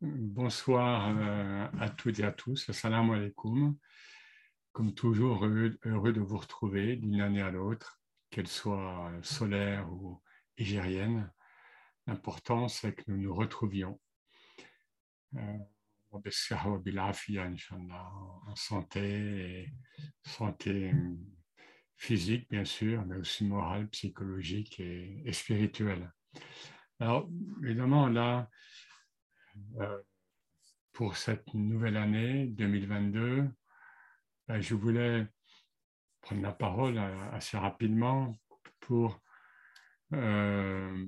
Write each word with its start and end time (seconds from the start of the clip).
Bonsoir 0.00 1.16
euh, 1.16 1.66
à 1.80 1.88
toutes 1.88 2.18
et 2.18 2.24
à 2.24 2.32
tous. 2.32 2.68
Assalamu 2.68 3.14
alaikum. 3.14 3.76
Comme 4.72 4.94
toujours, 4.94 5.44
heureux, 5.46 6.12
de 6.12 6.20
vous 6.20 6.36
retrouver 6.36 6.96
d'une 6.96 7.20
année 7.20 7.40
à 7.40 7.50
l'autre, 7.50 8.00
qu'elle 8.30 8.46
soit 8.46 9.10
solaire 9.22 9.90
ou 9.90 10.22
égérienne. 10.58 11.32
L'important, 12.06 12.68
c'est 12.68 12.92
que 12.94 13.02
nous 13.08 13.16
nous 13.16 13.34
retrouvions 13.34 13.98
euh, 15.36 15.58
en 16.12 16.20
santé, 18.54 19.72
santé 20.22 20.92
physique, 21.96 22.48
bien 22.50 22.64
sûr, 22.64 23.04
mais 23.06 23.16
aussi 23.16 23.44
morale, 23.44 23.88
psychologique 23.88 24.80
et 24.80 25.32
spirituelle. 25.32 26.12
Alors, 27.00 27.28
évidemment, 27.62 28.08
là, 28.08 28.40
euh, 28.40 28.44
pour 30.92 31.16
cette 31.16 31.54
nouvelle 31.54 31.96
année 31.96 32.46
2022, 32.46 33.48
ben, 34.48 34.60
je 34.60 34.74
voulais 34.74 35.26
prendre 36.20 36.42
la 36.42 36.52
parole 36.52 36.98
euh, 36.98 37.30
assez 37.32 37.56
rapidement 37.56 38.38
pour, 38.80 39.20
euh, 40.14 41.06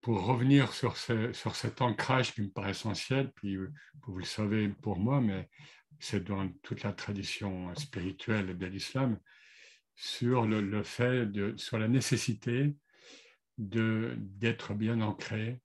pour 0.00 0.24
revenir 0.24 0.72
sur, 0.72 0.96
sur 0.96 1.54
cet 1.54 1.82
ancrage 1.82 2.34
qui 2.34 2.42
me 2.42 2.50
paraît 2.50 2.70
essentiel, 2.70 3.30
puis 3.32 3.56
vous 3.56 4.18
le 4.18 4.24
savez 4.24 4.68
pour 4.68 4.98
moi, 4.98 5.20
mais 5.20 5.48
c'est 6.00 6.24
dans 6.24 6.48
toute 6.62 6.82
la 6.82 6.92
tradition 6.92 7.74
spirituelle 7.74 8.56
de 8.56 8.66
l'islam, 8.66 9.18
sur 9.94 10.46
le, 10.46 10.82
fait 10.82 11.26
de, 11.26 11.56
sur 11.56 11.78
la 11.78 11.88
nécessité 11.88 12.76
d'être 13.58 14.74
bien 14.74 15.00
ancré 15.00 15.60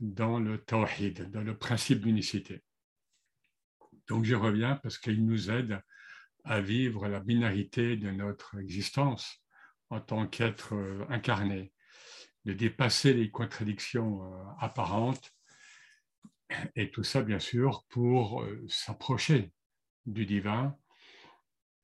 dans 0.00 0.40
le 0.40 0.58
tawhid, 0.58 1.30
dans 1.30 1.42
le 1.42 1.56
principe 1.56 2.00
d'unicité. 2.00 2.62
Donc 4.08 4.24
je 4.24 4.34
reviens 4.34 4.76
parce 4.76 4.98
qu'il 4.98 5.24
nous 5.24 5.50
aide 5.50 5.80
à 6.44 6.60
vivre 6.60 7.06
la 7.06 7.20
binarité 7.20 7.96
de 7.96 8.10
notre 8.10 8.58
existence 8.58 9.44
en 9.90 10.00
tant 10.00 10.26
qu'être 10.26 10.74
euh, 10.74 11.04
incarné, 11.10 11.72
de 12.44 12.52
dépasser 12.52 13.12
les 13.12 13.30
contradictions 13.30 14.24
euh, 14.24 14.44
apparentes, 14.58 15.32
et 16.74 16.90
tout 16.90 17.04
ça 17.04 17.22
bien 17.22 17.38
sûr 17.38 17.84
pour 17.88 18.42
euh, 18.42 18.64
s'approcher 18.68 19.52
du 20.06 20.26
divin. 20.26 20.76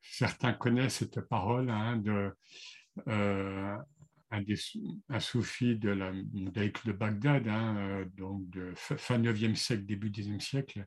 Certains 0.01 0.53
connaissent 0.53 0.99
cette 0.99 1.21
parole 1.21 1.69
hein, 1.69 1.97
de 1.97 2.33
un, 4.31 5.21
soufi 5.21 5.77
de 5.77 5.91
la 5.91 6.13
de 6.13 6.93
Bagdad, 6.93 7.49
hein, 7.49 7.77
euh, 7.77 8.05
donc 8.17 8.57
fin 8.75 9.19
9e 9.19 9.55
siècle, 9.55 9.87
début 9.87 10.11
10e 10.11 10.41
siècle, 10.41 10.85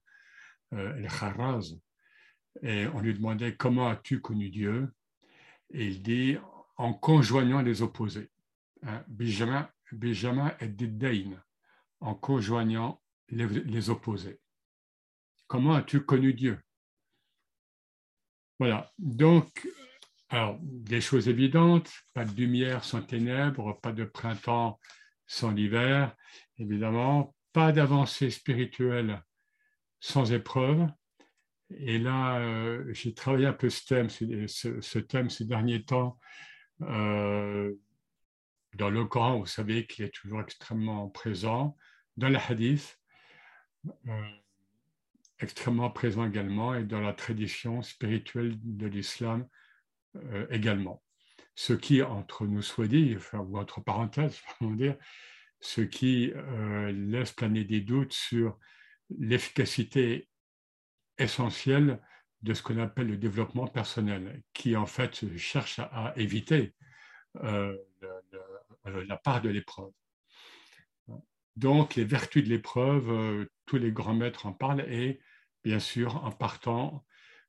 euh, 0.73 0.95
El 0.95 1.07
Kharraz. 1.07 1.75
Et 2.61 2.87
on 2.87 2.99
lui 2.99 3.13
demandait 3.13 3.55
comment 3.55 3.89
as-tu 3.89 4.19
connu 4.19 4.49
Dieu? 4.49 4.91
Et 5.71 5.85
il 5.85 6.01
dit 6.01 6.37
en 6.77 6.93
conjoignant 6.93 7.61
les 7.61 7.81
opposés. 7.81 8.29
Hein, 8.83 9.03
Bijama 9.07 10.55
et 10.59 10.67
Diddain, 10.67 11.41
en 11.99 12.15
conjoignant 12.15 13.01
les 13.29 13.89
opposés. 13.89 14.39
Comment 15.47 15.75
as-tu 15.75 16.01
connu 16.01 16.33
Dieu? 16.33 16.59
Voilà. 18.59 18.91
Donc, 18.97 19.67
alors, 20.29 20.59
des 20.61 21.01
choses 21.01 21.27
évidentes, 21.27 21.91
pas 22.13 22.23
de 22.23 22.35
lumière 22.35 22.83
sans 22.83 23.01
ténèbres, 23.01 23.79
pas 23.81 23.91
de 23.91 24.05
printemps 24.05 24.79
sans 25.25 25.51
l'hiver, 25.51 26.15
évidemment, 26.59 27.35
pas 27.51 27.71
d'avancée 27.71 28.29
spirituelle 28.29 29.23
sans 29.99 30.31
épreuve. 30.31 30.87
Et 31.71 31.97
là, 31.97 32.39
euh, 32.39 32.93
j'ai 32.93 33.13
travaillé 33.13 33.47
un 33.47 33.53
peu 33.53 33.69
ce 33.69 33.85
thème, 33.85 34.09
ce, 34.09 34.99
thème 34.99 35.29
ces 35.29 35.45
derniers 35.45 35.83
temps. 35.83 36.19
Euh, 36.81 37.73
dans 38.75 38.89
le 38.89 39.05
Coran, 39.05 39.39
vous 39.39 39.45
savez 39.47 39.87
qu'il 39.87 40.05
est 40.05 40.13
toujours 40.13 40.41
extrêmement 40.41 41.09
présent. 41.09 41.75
Dans 42.17 42.29
le 42.29 42.37
hadith, 42.37 42.99
euh, 44.07 44.31
extrêmement 45.39 45.89
présent 45.89 46.27
également. 46.27 46.75
Et 46.75 46.83
dans 46.83 47.01
la 47.01 47.13
tradition 47.13 47.81
spirituelle 47.81 48.55
de 48.61 48.87
l'islam, 48.87 49.47
euh, 50.15 50.47
également. 50.49 51.03
Ce 51.55 51.73
qui, 51.73 52.01
entre 52.01 52.47
nous 52.47 52.61
soit 52.61 52.87
dit, 52.87 53.17
ou 53.33 53.57
entre 53.59 53.81
parenthèses, 53.81 54.41
dire, 54.61 54.97
ce 55.59 55.81
qui 55.81 56.31
euh, 56.35 56.91
laisse 56.91 57.31
planer 57.31 57.63
des 57.63 57.81
doutes 57.81 58.13
sur 58.13 58.57
l'efficacité 59.17 60.29
essentielle 61.17 62.01
de 62.41 62.53
ce 62.53 62.63
qu'on 62.63 62.79
appelle 62.79 63.07
le 63.07 63.17
développement 63.17 63.67
personnel, 63.67 64.41
qui 64.53 64.75
en 64.75 64.85
fait 64.85 65.37
cherche 65.37 65.79
à, 65.79 66.13
éviter 66.15 66.73
euh, 67.43 67.77
la 68.85 69.17
part 69.17 69.41
de 69.41 69.49
l'épreuve. 69.49 69.91
Donc, 71.57 71.95
les 71.95 72.05
vertus 72.05 72.43
de 72.43 72.49
l'épreuve, 72.49 73.47
tous 73.65 73.77
les 73.77 73.91
grands 73.91 74.13
maîtres 74.13 74.45
en 74.45 74.53
parlent, 74.53 74.85
et 74.89 75.19
bien 75.63 75.79
sûr, 75.79 76.23
en 76.23 76.31
partant 76.31 77.05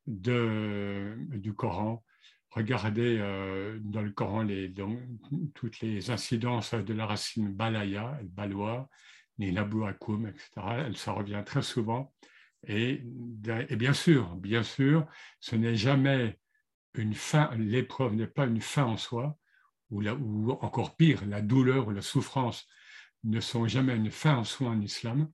du 0.07 1.55
Coran, 1.57 2.05
regardez 2.51 3.19
euh, 3.19 3.79
dans 3.83 4.03
le 4.03 4.11
Coran 4.11 4.47
toutes 5.55 5.81
les 5.81 6.11
incidences 6.11 6.75
de 6.75 6.95
la 6.95 7.07
racine 7.07 7.53
balaya, 7.53 8.19
le 8.21 8.29
balois, 8.29 8.89
les 9.39 9.57
akoum, 9.57 10.27
etc. 10.27 10.93
Ça 10.95 11.13
revient 11.13 11.43
très 11.45 11.63
souvent. 11.63 12.13
Et, 12.67 13.03
bien 13.05 13.95
sûr, 13.95 14.37
bien 14.37 14.63
sûr, 14.63 15.07
ce 15.41 15.57
n'est 15.57 15.77
jamais 15.77 16.39
une 16.95 17.15
fin, 17.15 17.51
l'épreuve 17.57 18.15
n'est 18.15 18.27
pas 18.27 18.47
une 18.47 18.61
fin 18.61 18.85
en 18.85 18.97
soi, 18.97 19.39
ou, 19.91 20.03
ou 20.07 20.51
encore 20.61 20.97
pire, 20.97 21.25
la 21.27 21.41
douleur 21.41 21.89
ou 21.89 21.91
la 21.91 22.03
souffrance 22.03 22.67
ne 23.25 23.41
sont 23.41 23.67
jamais 23.67 23.97
une 23.97 24.11
fin 24.11 24.37
en 24.37 24.45
soi 24.45 24.69
en 24.69 24.81
islam. 24.81 25.31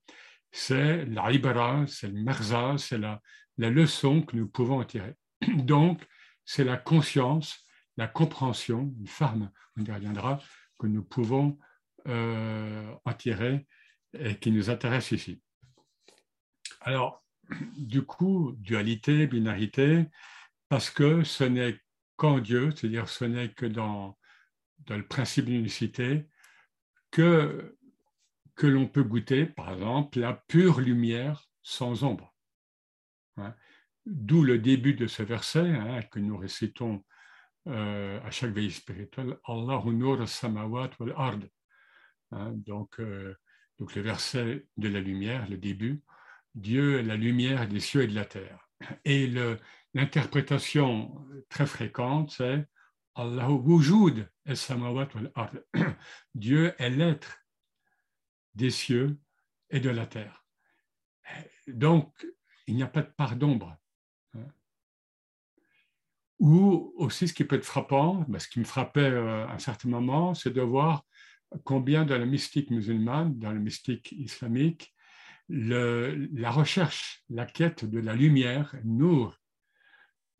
C'est 0.52 1.04
l'ibara, 1.06 1.84
c'est 1.88 2.08
le 2.08 2.22
merza, 2.22 2.76
c'est 2.78 2.98
la, 2.98 3.20
la 3.58 3.70
leçon 3.70 4.22
que 4.22 4.36
nous 4.36 4.48
pouvons 4.48 4.80
en 4.80 4.84
tirer. 4.84 5.14
Donc, 5.56 6.06
c'est 6.46 6.64
la 6.64 6.78
conscience, 6.78 7.66
la 7.96 8.06
compréhension, 8.06 8.94
une 8.98 9.08
femme, 9.08 9.50
on 9.76 9.84
y 9.84 9.90
reviendra, 9.90 10.40
que 10.78 10.86
nous 10.86 11.02
pouvons 11.02 11.58
euh, 12.06 12.94
en 13.04 13.12
tirer 13.12 13.66
et 14.18 14.38
qui 14.38 14.50
nous 14.52 14.70
intéresse 14.70 15.10
ici. 15.10 15.42
Alors, 16.80 17.24
du 17.76 18.02
coup, 18.02 18.54
dualité, 18.58 19.26
binarité, 19.26 20.06
parce 20.68 20.90
que 20.90 21.24
ce 21.24 21.44
n'est 21.44 21.80
qu'en 22.16 22.38
Dieu, 22.38 22.70
c'est-à-dire 22.70 23.08
ce 23.08 23.24
n'est 23.24 23.50
que 23.52 23.66
dans, 23.66 24.16
le 24.88 25.06
principe 25.06 25.46
d'unicité, 25.46 26.28
que, 27.10 27.76
que 28.54 28.66
l'on 28.66 28.86
peut 28.86 29.02
goûter, 29.02 29.46
par 29.46 29.72
exemple, 29.72 30.20
la 30.20 30.34
pure 30.34 30.80
lumière 30.80 31.50
sans 31.62 32.04
ombre. 32.04 32.34
Hein? 33.36 33.54
D'où 34.06 34.44
le 34.44 34.58
début 34.58 34.94
de 34.94 35.08
ce 35.08 35.24
verset 35.24 35.68
hein, 35.68 36.00
que 36.10 36.20
nous 36.20 36.36
récitons 36.36 37.04
euh, 37.66 38.20
à 38.22 38.30
chaque 38.30 38.52
veille 38.52 38.70
spirituelle, 38.70 39.36
Allahu 39.44 39.92
nur 39.92 40.28
samawat 40.28 40.90
wal 41.00 41.12
ard. 41.16 41.40
Hein, 42.30 42.52
donc, 42.54 43.00
euh, 43.00 43.34
donc 43.78 43.96
le 43.96 44.02
verset 44.02 44.68
de 44.76 44.88
la 44.88 45.00
lumière, 45.00 45.48
le 45.48 45.56
début, 45.56 46.02
Dieu 46.54 47.00
est 47.00 47.02
la 47.02 47.16
lumière 47.16 47.66
des 47.68 47.80
cieux 47.80 48.02
et 48.02 48.06
de 48.06 48.14
la 48.14 48.24
terre. 48.24 48.68
Et 49.04 49.26
l'interprétation 49.94 51.26
très 51.48 51.66
fréquente, 51.66 52.30
c'est 52.30 52.64
Allahu 53.16 53.54
wujud 53.64 54.30
samawat 54.54 55.08
wal 55.16 55.32
ard. 55.34 55.54
Dieu 56.34 56.74
est 56.78 56.90
l'être 56.90 57.40
des 58.54 58.70
cieux 58.70 59.18
et 59.70 59.80
de 59.80 59.90
la 59.90 60.06
terre. 60.06 60.44
Donc, 61.66 62.24
il 62.68 62.76
n'y 62.76 62.84
a 62.84 62.88
pas 62.88 63.02
de 63.02 63.10
part 63.10 63.34
d'ombre. 63.34 63.76
Ou 66.38 66.92
aussi, 66.96 67.28
ce 67.28 67.34
qui 67.34 67.44
peut 67.44 67.56
être 67.56 67.64
frappant, 67.64 68.24
ben, 68.28 68.38
ce 68.38 68.48
qui 68.48 68.58
me 68.60 68.64
frappait 68.64 69.00
euh, 69.00 69.46
à 69.46 69.54
un 69.54 69.58
certain 69.58 69.88
moment, 69.88 70.34
c'est 70.34 70.52
de 70.52 70.60
voir 70.60 71.04
combien 71.64 72.04
dans 72.04 72.18
la 72.18 72.26
mystique 72.26 72.70
musulmane, 72.70 73.38
dans 73.38 73.52
la 73.52 73.58
mystique 73.58 74.12
islamique, 74.12 74.94
la 75.48 76.50
recherche, 76.50 77.22
la 77.30 77.46
quête 77.46 77.84
de 77.84 78.00
la 78.00 78.14
lumière, 78.14 78.74
nour. 78.84 79.36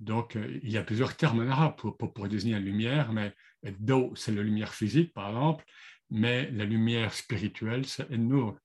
Donc, 0.01 0.37
euh, 0.37 0.61
il 0.63 0.71
y 0.71 0.77
a 0.77 0.83
plusieurs 0.83 1.17
termes 1.17 1.41
en 1.41 1.51
arabe 1.51 1.77
pour, 1.77 2.29
désigner 2.29 2.55
la 2.55 2.61
lumière, 2.61 3.13
mais 3.13 3.35
do, 3.79 4.13
c'est 4.15 4.33
la 4.33 4.43
lumière 4.43 4.75
physique, 4.75 5.15
par 5.15 5.29
exemple, 5.29 5.65
mais 6.11 6.51
la 6.51 6.65
lumière 6.65 7.15
spirituelle, 7.15 7.87
c'est 7.87 8.11
nour. 8.11 8.59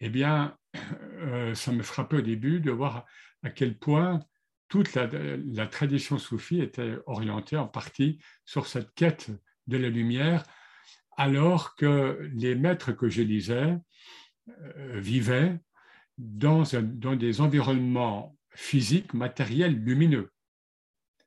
Eh 0.00 0.08
bien, 0.08 0.56
euh, 1.18 1.54
ça 1.54 1.72
me 1.72 1.82
frappait 1.82 2.16
au 2.16 2.22
début 2.22 2.60
de 2.60 2.70
voir 2.70 3.04
à 3.42 3.50
quel 3.50 3.78
point 3.78 4.20
toute 4.68 4.94
la, 4.94 5.66
tradition 5.66 6.18
soufie 6.18 6.60
était 6.60 6.96
orientée 7.06 7.56
en 7.56 7.66
partie 7.66 8.18
sur 8.44 8.66
cette 8.66 8.94
quête 8.94 9.30
de 9.66 9.76
la 9.76 9.88
lumière, 9.88 10.44
alors 11.16 11.74
que 11.74 12.30
les 12.34 12.54
maîtres 12.54 12.92
que 12.92 13.08
je 13.08 13.22
lisais 13.22 13.76
euh, 14.48 15.00
vivaient 15.00 15.58
dans, 16.18 16.64
des 17.16 17.40
environnements 17.40 18.36
physiques, 18.50 19.14
matériels, 19.14 19.74
lumineux. 19.74 20.30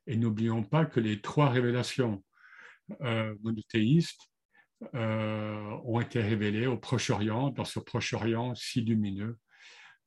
Et 0.06 0.16
n'oublions 0.16 0.62
pas 0.62 0.84
que 0.84 1.00
les 1.00 1.20
trois 1.20 1.48
révélations 1.48 2.22
euh, 3.00 3.34
monothéistes 3.42 4.28
euh, 4.94 5.78
ont 5.84 6.00
été 6.00 6.20
révélées 6.20 6.66
au 6.66 6.76
Proche-Orient, 6.76 7.50
dans 7.50 7.64
ce 7.64 7.78
Proche-Orient 7.78 8.54
si 8.54 8.80
lumineux. 8.82 9.38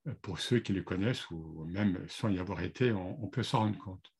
Euh, 0.08 0.14
pour 0.22 0.40
ceux 0.40 0.60
qui 0.60 0.74
les 0.74 0.84
connaissent, 0.84 1.30
ou 1.32 1.66
même 1.66 2.06
sans 2.08 2.30
y 2.30 2.40
avoir 2.40 2.62
été, 2.62 2.92
on, 2.92 3.28
peut 3.28 3.44
s'en 3.44 3.60
rendre 3.60 3.78
compte. 3.78 4.12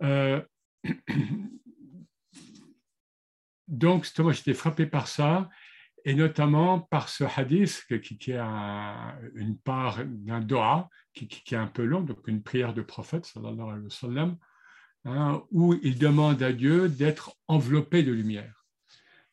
donc, 3.68 4.06
moi, 4.18 4.32
j'étais 4.32 4.54
frappé 4.54 4.86
par 4.86 5.06
ça, 5.06 5.48
et 6.04 6.14
notamment 6.14 6.80
par 6.80 7.08
ce 7.08 7.22
hadith 7.22 7.84
qui, 7.88 8.18
qui 8.18 8.32
a 8.32 9.16
une 9.34 9.56
part 9.56 10.04
d'un 10.04 10.40
doha, 10.40 10.88
qui, 11.14 11.28
qui, 11.28 11.54
est 11.54 11.58
un 11.58 11.68
peu 11.68 11.84
long, 11.84 12.00
donc 12.00 12.26
une 12.26 12.42
prière 12.42 12.74
de 12.74 12.82
prophète, 12.82 13.26
sallallahu 13.26 13.68
alayhi 13.68 13.84
wa 13.84 13.90
sallam, 13.90 14.36
Hein, 15.04 15.42
où 15.50 15.74
il 15.82 15.98
demande 15.98 16.42
à 16.44 16.52
Dieu 16.52 16.88
d'être 16.88 17.36
enveloppé 17.48 18.04
de 18.04 18.12
lumière. 18.12 18.64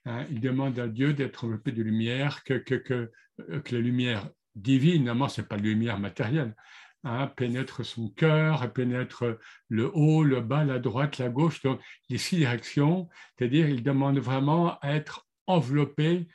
Hein, 0.06 0.26
il 0.32 0.40
demande 0.40 0.80
à 0.80 0.88
Dieu 0.88 1.14
d'être 1.14 1.46
enveloppé 1.46 1.72
de 1.72 1.84
lumière, 1.84 2.44
que, 2.44 2.56
que, 2.56 2.74
que, 2.74 3.12
que 3.38 3.76
la 3.76 3.82
lumière 3.82 4.32
divine, 4.62 5.06
normalement, 5.06 5.30
ce 5.30 5.42
n'est 5.42 5.48
pas 5.48 5.58
la 5.58 5.64
lumière 5.64 6.00
matérielle, 6.00 6.56
hein, 7.04 7.28
pénètre 7.28 7.86
son 7.86 8.10
cœur, 8.10 8.72
pénètre 8.74 9.38
le 9.68 9.92
haut, 9.94 10.24
le 10.24 10.42
bas, 10.42 10.64
la 10.64 10.80
droite, 10.80 11.18
la 11.18 11.30
gauche, 11.30 11.62
donc 11.62 11.80
les 12.10 12.18
six 12.18 12.38
directions, 12.38 13.10
c'est-à-dire 13.38 13.70
il 13.70 13.84
demande 13.84 14.20
vraiment 14.20 14.80
à 14.80 14.90
être 14.92 15.28
enveloppé 15.48 16.28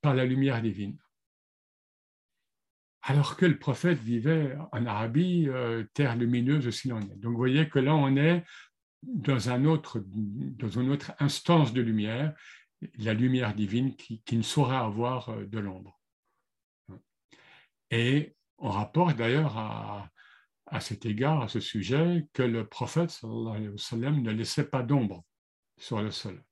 par 0.00 0.14
la 0.14 0.24
lumière 0.24 0.62
divine. 0.62 0.96
Alors 3.02 3.36
que 3.36 3.46
le 3.46 3.58
prophète 3.58 3.98
vivait 3.98 4.56
en 4.72 4.84
Arabie, 4.84 5.46
euh, 5.48 5.84
terre 5.94 6.16
lumineuse 6.16 6.66
aussi. 6.66 6.88
Donc 6.88 7.06
vous 7.22 7.36
voyez 7.36 7.68
que 7.68 7.78
là, 7.78 7.94
on 7.94 8.16
est 8.16 8.44
dans, 9.02 9.48
un 9.48 9.64
autre, 9.64 10.02
dans 10.04 10.68
une 10.68 10.90
autre 10.90 11.12
instance 11.20 11.72
de 11.72 11.80
lumière, 11.82 12.34
la 12.98 13.14
lumière 13.14 13.54
divine 13.54 13.94
qui, 13.94 14.22
ne 14.32 14.42
saura 14.42 14.80
avoir 14.80 15.28
euh, 15.28 15.44
de 15.46 15.58
l'ombre. 15.58 15.95
Et 17.90 18.34
on 18.58 18.70
rapporte 18.70 19.16
d'ailleurs 19.16 19.56
à, 19.56 20.10
cet 20.80 21.06
égard, 21.06 21.42
à 21.42 21.48
ce 21.48 21.60
sujet, 21.60 22.26
que 22.32 22.42
le 22.42 22.66
prophète 22.66 23.22
ne 23.22 24.30
laissait 24.30 24.68
pas 24.68 24.82
d'ombre 24.82 25.24
sur 25.78 26.02
le 26.02 26.10
sol. 26.10 26.42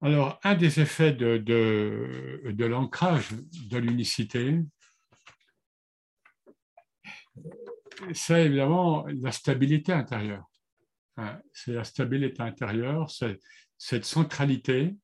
Alors, 0.00 0.38
un 0.44 0.54
des 0.54 0.78
effets 0.78 1.12
de, 1.12 1.38
de, 1.38 2.64
l'ancrage 2.64 3.30
de 3.32 3.78
l'unicité, 3.78 4.60
c'est 8.12 8.46
évidemment 8.46 9.06
la 9.08 9.32
stabilité 9.32 9.92
intérieure. 9.92 10.48
Hein, 11.16 11.40
c'est 11.52 11.72
la 11.72 11.82
stabilité 11.82 12.42
intérieure, 12.42 13.10
cette 13.76 14.04
centralité 14.04 14.94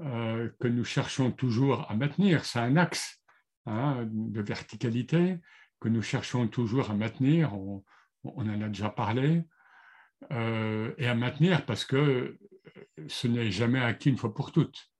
euh, 0.00 0.48
que 0.60 0.68
nous 0.68 0.84
cherchons 0.84 1.30
toujours 1.30 1.90
à 1.90 1.94
maintenir. 1.94 2.44
C'est 2.44 2.58
un 2.58 2.76
axe 2.76 3.22
hein, 3.66 4.06
de 4.08 4.40
verticalité 4.40 5.38
que 5.80 5.88
nous 5.88 6.02
cherchons 6.02 6.48
toujours 6.48 6.90
à 6.90 6.94
maintenir. 6.94 7.54
On, 7.54 7.84
en 8.24 8.48
a 8.62 8.68
déjà 8.68 8.88
parlé. 8.88 9.42
Euh, 10.30 10.94
et 10.98 11.08
à 11.08 11.16
maintenir 11.16 11.66
parce 11.66 11.84
que 11.84 12.38
ce 13.08 13.26
n'est 13.26 13.50
jamais 13.50 13.80
acquis 13.80 14.08
une 14.08 14.16
fois 14.16 14.32
pour 14.32 14.52
toutes. 14.52 14.92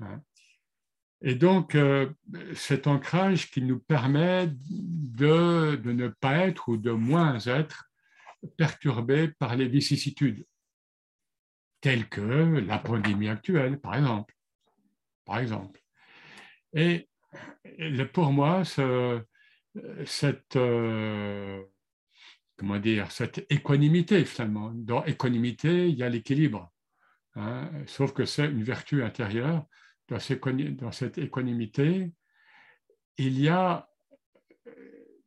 Hein. 0.00 0.22
Et 1.20 1.36
donc, 1.36 1.74
euh, 1.74 2.10
cet 2.54 2.86
ancrage 2.86 3.50
qui 3.50 3.62
nous 3.62 3.78
permet 3.78 4.48
de, 4.48 5.76
de, 5.76 5.92
ne 5.92 6.08
pas 6.08 6.38
être 6.38 6.68
ou 6.68 6.76
de 6.76 6.90
moins 6.90 7.38
être 7.46 7.90
perturbé 8.56 9.28
par 9.28 9.54
les 9.56 9.68
vicissitudes, 9.68 10.44
telles 11.82 12.08
que 12.08 12.60
la 12.66 12.78
pandémie 12.78 13.28
actuelle, 13.28 13.78
par 13.78 13.96
exemple. 13.96 14.34
Par 15.26 15.38
exemple. 15.40 15.82
Et 16.72 17.08
pour 18.14 18.32
moi, 18.32 18.64
ce, 18.64 19.20
cette, 20.06 20.56
euh, 20.56 21.62
comment 22.56 22.78
dire, 22.78 23.12
cette 23.12 23.44
équanimité, 23.50 24.24
finalement, 24.24 24.72
dans 24.74 25.04
équanimité, 25.04 25.88
il 25.88 25.96
y 25.96 26.02
a 26.02 26.08
l'équilibre. 26.08 26.72
Hein, 27.34 27.70
sauf 27.86 28.14
que 28.14 28.24
c'est 28.24 28.46
une 28.46 28.62
vertu 28.62 29.02
intérieure 29.02 29.66
dans, 30.08 30.18
cette 30.92 31.18
équanimité, 31.18 32.12
il 33.16 33.40
y 33.40 33.48
a 33.48 33.88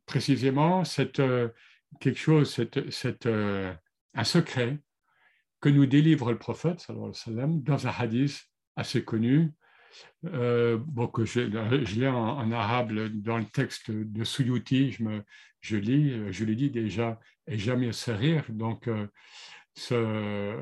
précisément 0.06 0.84
cette, 0.84 1.20
euh, 1.20 1.48
quelque 2.00 2.18
chose, 2.18 2.54
cette, 2.90 3.26
euh, 3.26 3.74
un 4.14 4.24
secret 4.24 4.78
que 5.66 5.70
nous 5.72 5.86
délivre 5.86 6.30
le 6.30 6.38
prophète 6.38 6.86
dans 6.88 7.86
un 7.88 7.90
hadith 7.90 8.40
assez 8.76 9.04
connu, 9.04 9.52
euh, 10.26 10.78
bon, 10.78 11.08
que 11.08 11.24
je, 11.24 11.40
je 11.84 12.00
l'ai 12.00 12.06
en, 12.06 12.52
arabe 12.52 12.92
dans 13.14 13.38
le 13.38 13.46
texte 13.46 13.90
de 13.90 14.22
Suyuti, 14.22 14.92
je, 14.92 15.02
me, 15.02 15.24
je 15.60 15.76
lis, 15.76 16.32
je 16.32 16.44
l'ai 16.44 16.54
dit 16.54 16.70
déjà, 16.70 17.18
et 17.48 17.58
jamais 17.58 17.90
se 17.90 18.12
rire. 18.12 18.44
Donc, 18.48 18.88
ce 19.74 20.54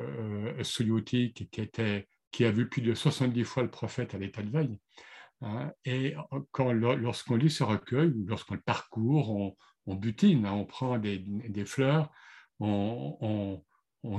Suyuti 0.63 1.35
qui, 1.35 1.61
était 1.61 2.09
qui 2.31 2.47
a 2.47 2.51
vu 2.51 2.67
plus 2.67 2.81
de 2.81 2.95
70 2.95 3.45
fois 3.45 3.63
le 3.63 3.71
prophète 3.71 4.15
à 4.15 4.19
l'état 4.19 4.43
de 4.43 4.49
veille. 4.49 4.79
Hein, 5.43 5.71
et 5.85 6.15
quand, 6.51 6.73
lorsqu'on 6.73 7.37
lit 7.37 7.51
ce 7.51 7.63
recueil, 7.63 8.11
lorsqu'on 8.27 8.55
le 8.55 8.63
parcourt, 8.63 9.55
on, 9.85 9.95
butine, 9.97 10.47
hein, 10.47 10.53
on 10.53 10.65
prend 10.65 10.97
des, 10.97 11.23
fleurs, 11.67 12.11
on, 12.59 13.63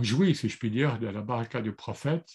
jouit, 0.01 0.35
si 0.35 0.49
je 0.49 0.57
puis 0.57 0.71
dire, 0.71 0.99
de 0.99 1.07
la 1.07 1.21
baraka 1.21 1.61
du 1.61 1.71
prophète, 1.71 2.29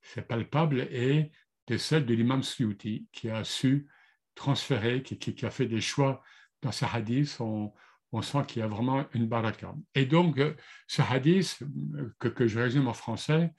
c'est 0.00 0.26
palpable, 0.26 0.80
et 0.90 1.30
de 1.66 1.76
celle 1.76 2.06
de 2.06 2.14
l'imam 2.14 2.42
Suyuti, 2.42 3.06
qui 3.12 3.30
a 3.30 3.44
su 3.44 3.88
transférer, 4.34 5.02
qui, 5.02 5.46
a 5.46 5.50
fait 5.50 5.66
des 5.66 5.80
choix 5.80 6.22
dans 6.62 6.72
ce 6.72 6.84
hadith, 6.84 7.38
on, 7.40 7.72
sent 8.22 8.44
qu'il 8.46 8.60
y 8.60 8.62
a 8.62 8.68
vraiment 8.68 9.06
une 9.12 9.28
baraka. 9.28 9.74
Et 9.94 10.06
donc, 10.06 10.40
ce 10.86 11.02
hadith, 11.02 11.62
que, 12.18 12.28
que 12.28 12.46
je 12.46 12.58
résume 12.58 12.88
en 12.88 12.94
français, 12.94 13.52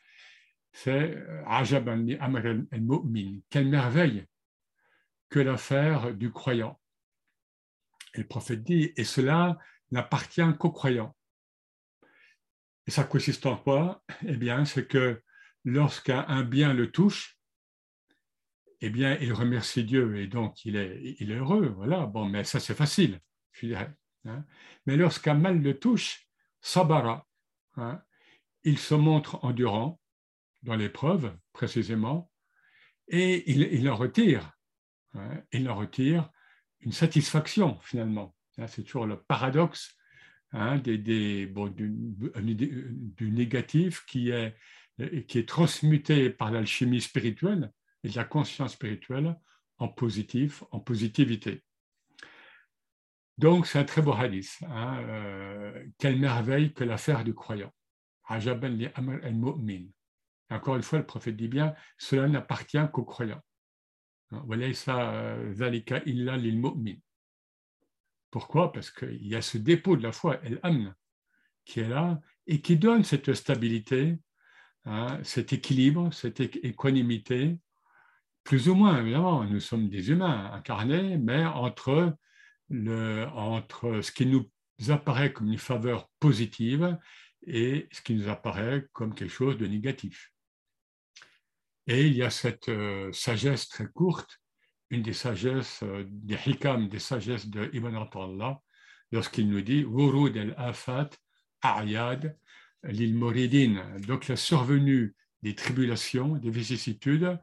c'est 0.71 1.15
euh, 1.15 1.43
Ajaban 1.45 2.05
al-Mu'min. 2.19 3.39
Quelle 3.49 3.67
merveille 3.67 4.25
que 5.29 5.39
l'affaire 5.39 6.13
du 6.13 6.31
croyant. 6.31 6.79
Et 8.15 8.19
le 8.19 8.27
prophète 8.27 8.63
dit, 8.63 8.91
et 8.95 9.03
cela 9.03 9.57
n'appartient 9.91 10.41
qu'aux 10.57 10.71
croyants. 10.71 11.15
Et 12.89 12.91
ça 12.91 13.03
consiste 13.03 13.45
en 13.45 13.55
quoi? 13.55 14.03
Eh 14.25 14.35
bien, 14.35 14.65
c'est 14.65 14.87
que 14.87 15.21
lorsqu'un 15.63 16.41
bien 16.41 16.73
le 16.73 16.89
touche, 16.89 17.39
eh 18.81 18.89
bien, 18.89 19.15
il 19.21 19.31
remercie 19.31 19.83
Dieu 19.83 20.17
et 20.17 20.25
donc 20.25 20.65
il 20.65 20.75
est, 20.75 20.99
il 21.19 21.29
est 21.29 21.35
heureux. 21.35 21.67
Voilà, 21.67 22.07
bon, 22.07 22.25
mais 22.25 22.43
ça 22.43 22.59
c'est 22.59 22.73
facile, 22.73 23.19
je 23.51 23.67
dirais. 23.67 23.93
Hein. 24.25 24.43
Mais 24.87 24.97
lorsqu'un 24.97 25.35
mal 25.35 25.61
le 25.61 25.77
touche, 25.77 26.27
sabara, 26.61 27.27
hein, 27.75 28.01
il 28.63 28.79
se 28.79 28.95
montre 28.95 29.45
endurant, 29.45 30.01
dans 30.63 30.75
l'épreuve 30.75 31.37
précisément, 31.53 32.31
et 33.07 33.51
il, 33.51 33.87
en 33.87 33.97
retire, 33.97 34.51
hein, 35.13 35.43
il 35.51 35.69
en 35.69 35.75
retire 35.75 36.31
une 36.79 36.91
satisfaction 36.91 37.79
finalement. 37.81 38.35
C'est 38.65 38.81
toujours 38.81 39.05
le 39.05 39.21
paradoxe 39.21 39.95
hein, 40.51 40.77
des, 40.77 40.97
des, 40.97 41.45
du, 41.47 43.31
négatif 43.31 44.05
qui 44.05 44.29
est, 44.29 44.55
qui 45.27 45.39
est 45.39 45.47
transmuté 45.47 46.29
par 46.29 46.51
l'alchimie 46.51 47.01
spirituelle 47.01 47.71
et 48.03 48.09
la 48.09 48.23
conscience 48.23 48.73
spirituelle 48.73 49.35
en 49.77 49.87
positif, 49.87 50.63
en 50.71 50.79
positivité. 50.79 51.63
Donc, 53.37 53.67
c'est 53.67 53.79
un 53.79 53.85
très 53.85 54.01
beau 54.01 54.13
hadith. 54.13 54.57
Hein, 54.67 54.99
euh, 54.99 55.85
quelle 55.97 56.19
merveille 56.19 56.73
que 56.73 56.83
l'affaire 56.83 57.23
du 57.23 57.33
croyant. 57.33 57.71
Encore 60.49 60.75
une 60.75 60.83
fois, 60.83 60.99
le 60.99 61.05
prophète 61.05 61.37
dit 61.37 61.47
bien, 61.47 61.73
cela 61.97 62.27
n'appartient 62.27 62.77
qu'aux 62.91 63.05
croyants. 63.05 63.41
Pourquoi? 68.31 68.71
Parce 68.71 68.91
qu'il 68.91 69.25
y 69.25 69.35
a 69.35 69.41
ce 69.41 69.57
dépôt 69.57 69.95
de 69.97 70.03
la 70.03 70.11
foi, 70.11 70.39
el 70.43 70.59
amn, 70.63 70.93
qui 71.65 71.79
est 71.79 71.87
là 71.87 72.19
et 72.47 72.61
qui 72.61 72.77
donne 72.77 73.03
cette 73.03 73.33
stabilité, 73.33 74.17
hein, 74.85 75.19
cet 75.23 75.53
équilibre, 75.53 76.11
cette 76.13 76.39
équanimité, 76.39 77.59
plus 78.43 78.69
ou 78.69 78.75
moins, 78.75 78.99
évidemment, 78.99 79.43
nous 79.43 79.59
sommes 79.59 79.89
des 79.89 80.09
humains 80.09 80.51
incarnés, 80.53 81.17
mais 81.17 81.45
entre 81.45 82.17
ce 82.69 84.11
qui 84.11 84.25
nous 84.25 84.49
apparaît 84.87 85.31
comme 85.33 85.51
une 85.51 85.59
faveur 85.59 86.09
positive 86.19 86.97
et 87.45 87.87
ce 87.91 88.01
qui 88.01 88.15
nous 88.15 88.27
apparaît 88.27 88.87
comme 88.93 89.13
quelque 89.13 89.31
chose 89.31 89.57
de 89.57 89.67
négatif. 89.67 90.31
Et 91.87 92.07
il 92.07 92.15
y 92.15 92.23
a 92.23 92.29
cette 92.29 92.69
euh, 92.69 93.11
sagesse 93.11 93.67
très 93.67 93.87
courte, 93.87 94.39
une 94.89 95.01
des 95.01 95.13
sagesses, 95.13 95.83
euh, 95.83 96.03
des 96.07 96.37
hikam, 96.45 96.89
des 96.89 96.99
sagesses 96.99 97.47
de 97.47 97.69
Ibn 97.73 97.95
Allah, 97.95 98.61
lorsqu'il 99.11 99.49
nous 99.49 99.61
dit 99.61 99.83
Wurud 99.83 100.37
al-afat 100.37 101.09
a'yad 101.61 102.37
lil 102.83 103.15
moridin. 103.15 103.83
Donc 104.07 104.27
la 104.27 104.35
survenue 104.35 105.15
des 105.41 105.55
tribulations, 105.55 106.35
des 106.35 106.49
vicissitudes, 106.49 107.39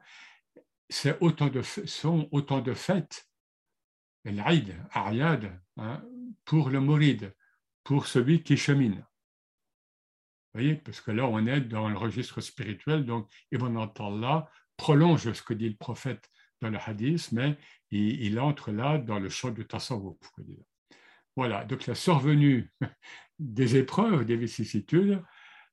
c'est 0.89 1.17
autant 1.21 1.47
de, 1.47 1.61
sont 1.61 2.27
autant 2.31 2.61
de 2.61 2.73
fêtes, 2.73 3.27
l'Aïd, 4.23 4.75
Ariad, 4.91 5.59
hein, 5.77 6.03
pour 6.45 6.69
le 6.69 6.79
Mouride, 6.79 7.33
pour 7.83 8.07
celui 8.07 8.43
qui 8.43 8.57
chemine. 8.57 9.05
Vous 10.53 10.61
voyez, 10.61 10.75
parce 10.75 11.01
que 11.01 11.11
là, 11.11 11.27
on 11.27 11.45
est 11.45 11.61
dans 11.61 11.89
le 11.89 11.97
registre 11.97 12.41
spirituel, 12.41 13.05
donc 13.05 13.29
Ibn 13.51 13.89
Allah 13.99 14.49
prolonge 14.75 15.31
ce 15.31 15.41
que 15.41 15.53
dit 15.53 15.69
le 15.69 15.75
prophète 15.75 16.29
dans 16.61 16.69
le 16.69 16.77
hadith, 16.83 17.31
mais 17.31 17.57
il, 17.91 18.39
entre 18.39 18.71
là 18.71 18.97
dans 18.97 19.19
le 19.19 19.29
champ 19.29 19.51
du 19.51 19.65
tasawwuf. 19.65 20.17
Voilà, 21.35 21.65
donc 21.65 21.85
la 21.85 21.95
survenue 21.95 22.71
des 23.39 23.77
épreuves, 23.77 24.25
des 24.25 24.37
vicissitudes, 24.37 25.21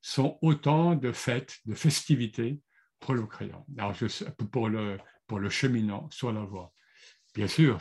sont 0.01 0.37
autant 0.41 0.95
de 0.95 1.11
fêtes, 1.11 1.59
de 1.65 1.73
festivités 1.73 2.59
pour 2.99 3.15
le 3.15 3.25
croyant, 3.25 3.65
pour, 4.51 4.69
le, 4.69 4.99
pour 5.25 5.39
le 5.39 5.49
cheminant 5.49 6.09
sur 6.11 6.31
la 6.31 6.41
voie. 6.41 6.71
Bien 7.33 7.47
sûr, 7.47 7.79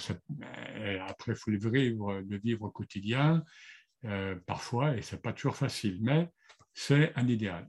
après, 1.07 1.33
il 1.33 1.37
faut 1.37 1.51
le 1.51 1.59
vivre, 1.59 2.23
vivre 2.43 2.63
au 2.63 2.71
quotidien, 2.71 3.45
euh, 4.05 4.37
parfois, 4.47 4.97
et 4.97 5.03
ce 5.03 5.15
n'est 5.15 5.21
pas 5.21 5.33
toujours 5.33 5.57
facile, 5.57 5.99
mais 6.03 6.29
c'est 6.73 7.13
un 7.17 7.29
idéal. 7.29 7.69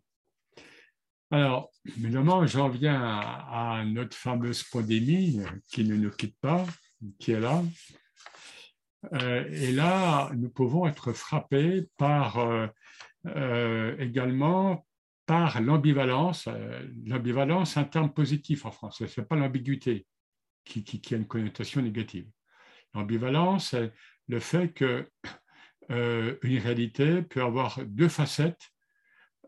Alors, 1.31 1.71
évidemment, 1.85 2.45
j'en 2.45 2.69
viens 2.69 3.01
à, 3.01 3.83
notre 3.85 4.15
fameuse 4.15 4.63
pandémie 4.63 5.39
qui 5.71 5.83
ne 5.83 5.95
nous 5.95 6.11
quitte 6.11 6.37
pas, 6.39 6.65
qui 7.19 7.31
est 7.31 7.39
là. 7.39 7.63
Euh, 9.13 9.47
et 9.51 9.71
là, 9.71 10.31
nous 10.35 10.49
pouvons 10.49 10.87
être 10.87 11.13
frappés 11.13 11.87
par 11.97 12.37
euh, 12.39 12.67
euh, 13.27 13.95
également 13.97 14.85
par 15.25 15.59
l'ambivalence. 15.61 16.47
Euh, 16.47 16.87
l'ambivalence, 17.05 17.73
c'est 17.73 17.79
un 17.79 17.85
terme 17.85 18.13
positif 18.13 18.65
en 18.65 18.71
français, 18.71 19.07
ce 19.07 19.21
n'est 19.21 19.27
pas 19.27 19.35
l'ambiguïté 19.35 20.05
qui, 20.63 21.01
a 21.11 21.15
une 21.15 21.27
connotation 21.27 21.81
négative. 21.81 22.27
L'ambivalence, 22.93 23.69
c'est 23.71 23.91
le 24.27 24.39
fait 24.39 24.73
qu'une 24.73 25.07
euh, 25.91 26.37
réalité 26.43 27.23
peut 27.23 27.41
avoir 27.41 27.79
deux 27.85 28.09
facettes, 28.09 28.71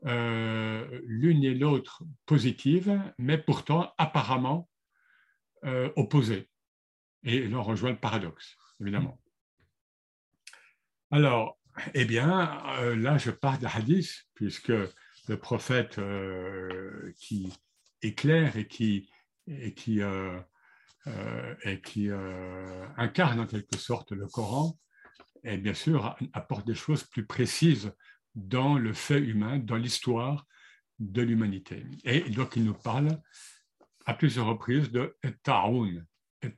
l'une 0.03 1.43
et 1.43 1.53
l'autre 1.53 2.03
positives, 2.25 3.01
mais 3.17 3.37
pourtant 3.37 3.93
apparemment 3.97 4.69
opposées. 5.95 6.49
Et 7.23 7.47
là, 7.47 7.57
on 7.57 7.63
rejoint 7.63 7.91
le 7.91 7.99
paradoxe, 7.99 8.55
évidemment. 8.79 9.19
Alors, 11.11 11.57
eh 11.93 12.05
bien, 12.05 12.61
euh, 12.79 12.95
là, 12.95 13.17
je 13.17 13.31
parle 13.31 13.59
de 13.59 13.67
hadith, 13.67 14.27
puisque 14.33 14.69
le 14.69 15.37
prophète 15.37 15.99
euh, 15.99 17.13
qui 17.17 17.53
éclaire 18.01 18.57
et 18.57 18.67
qui, 18.67 19.09
et 19.47 19.73
qui, 19.73 20.01
euh, 20.01 20.39
et 21.63 21.81
qui 21.81 22.09
incarne 22.97 23.39
en 23.39 23.47
quelque 23.47 23.77
sorte 23.77 24.11
le 24.11 24.27
Coran, 24.27 24.77
et 25.43 25.57
bien 25.57 25.73
sûr, 25.73 26.17
apporte 26.33 26.67
des 26.67 26.75
choses 26.75 27.03
plus 27.03 27.25
précises 27.25 27.93
dans 28.37 28.77
le 28.77 28.93
fait 28.93 29.19
humain, 29.19 29.57
dans 29.57 29.75
l'histoire 29.75 30.45
de 30.99 31.21
l'humanité. 31.21 31.85
Et 32.05 32.21
donc, 32.21 32.55
il 32.55 32.63
nous 32.63 32.73
parle 32.73 33.19
à 34.05 34.13
plusieurs 34.13 34.45
reprises 34.45 34.91
de 34.91 35.17
ta'oun. 35.43 36.05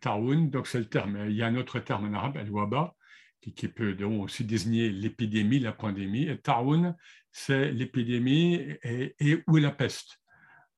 Ta'oun, 0.02 0.50
donc 0.50 0.68
c'est 0.68 0.80
le 0.80 0.90
terme. 0.90 1.26
Il 1.28 1.36
y 1.36 1.42
a 1.42 1.48
un 1.48 1.56
autre 1.56 1.80
terme 1.80 2.14
en 2.14 2.14
arabe, 2.14 2.38
al-waba, 2.38 2.94
qui, 3.42 3.68
peut 3.70 3.96
aussi 4.04 4.44
désigner 4.44 4.90
l'épidémie, 4.90 5.60
la 5.60 5.72
pandémie. 5.72 6.28
Et 6.28 6.38
Taoun, 6.38 6.96
c'est 7.32 7.72
l'épidémie 7.72 8.56
et, 8.84 9.16
et, 9.20 9.44
ou 9.48 9.58
la 9.58 9.72
peste. 9.72 10.20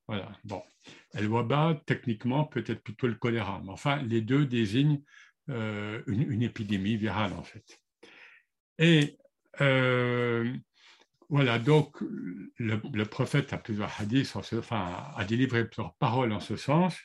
Voilà. 0.07 0.31
Bon. 0.43 0.61
El 1.13 1.27
Waba, 1.27 1.81
techniquement, 1.85 2.45
peut-être 2.45 2.81
plutôt 2.83 3.07
le 3.07 3.15
choléra. 3.15 3.61
Mais 3.63 3.71
enfin, 3.71 4.01
les 4.03 4.21
deux 4.21 4.45
désignent 4.45 5.01
euh, 5.49 6.01
une, 6.07 6.41
épidémie 6.41 6.95
virale, 6.95 7.33
en 7.33 7.43
fait. 7.43 7.79
Et 8.77 9.17
euh, 9.59 10.53
voilà, 11.31 11.59
donc 11.59 11.97
le, 12.57 13.03
prophète 13.03 13.53
a 13.53 13.57
plusieurs 13.57 13.89
hadiths, 14.01 14.35
enfin, 14.35 15.11
a 15.15 15.23
délivré 15.23 15.65
plusieurs 15.65 15.95
paroles 15.95 16.33
en 16.33 16.41
ce 16.41 16.57
sens. 16.57 16.99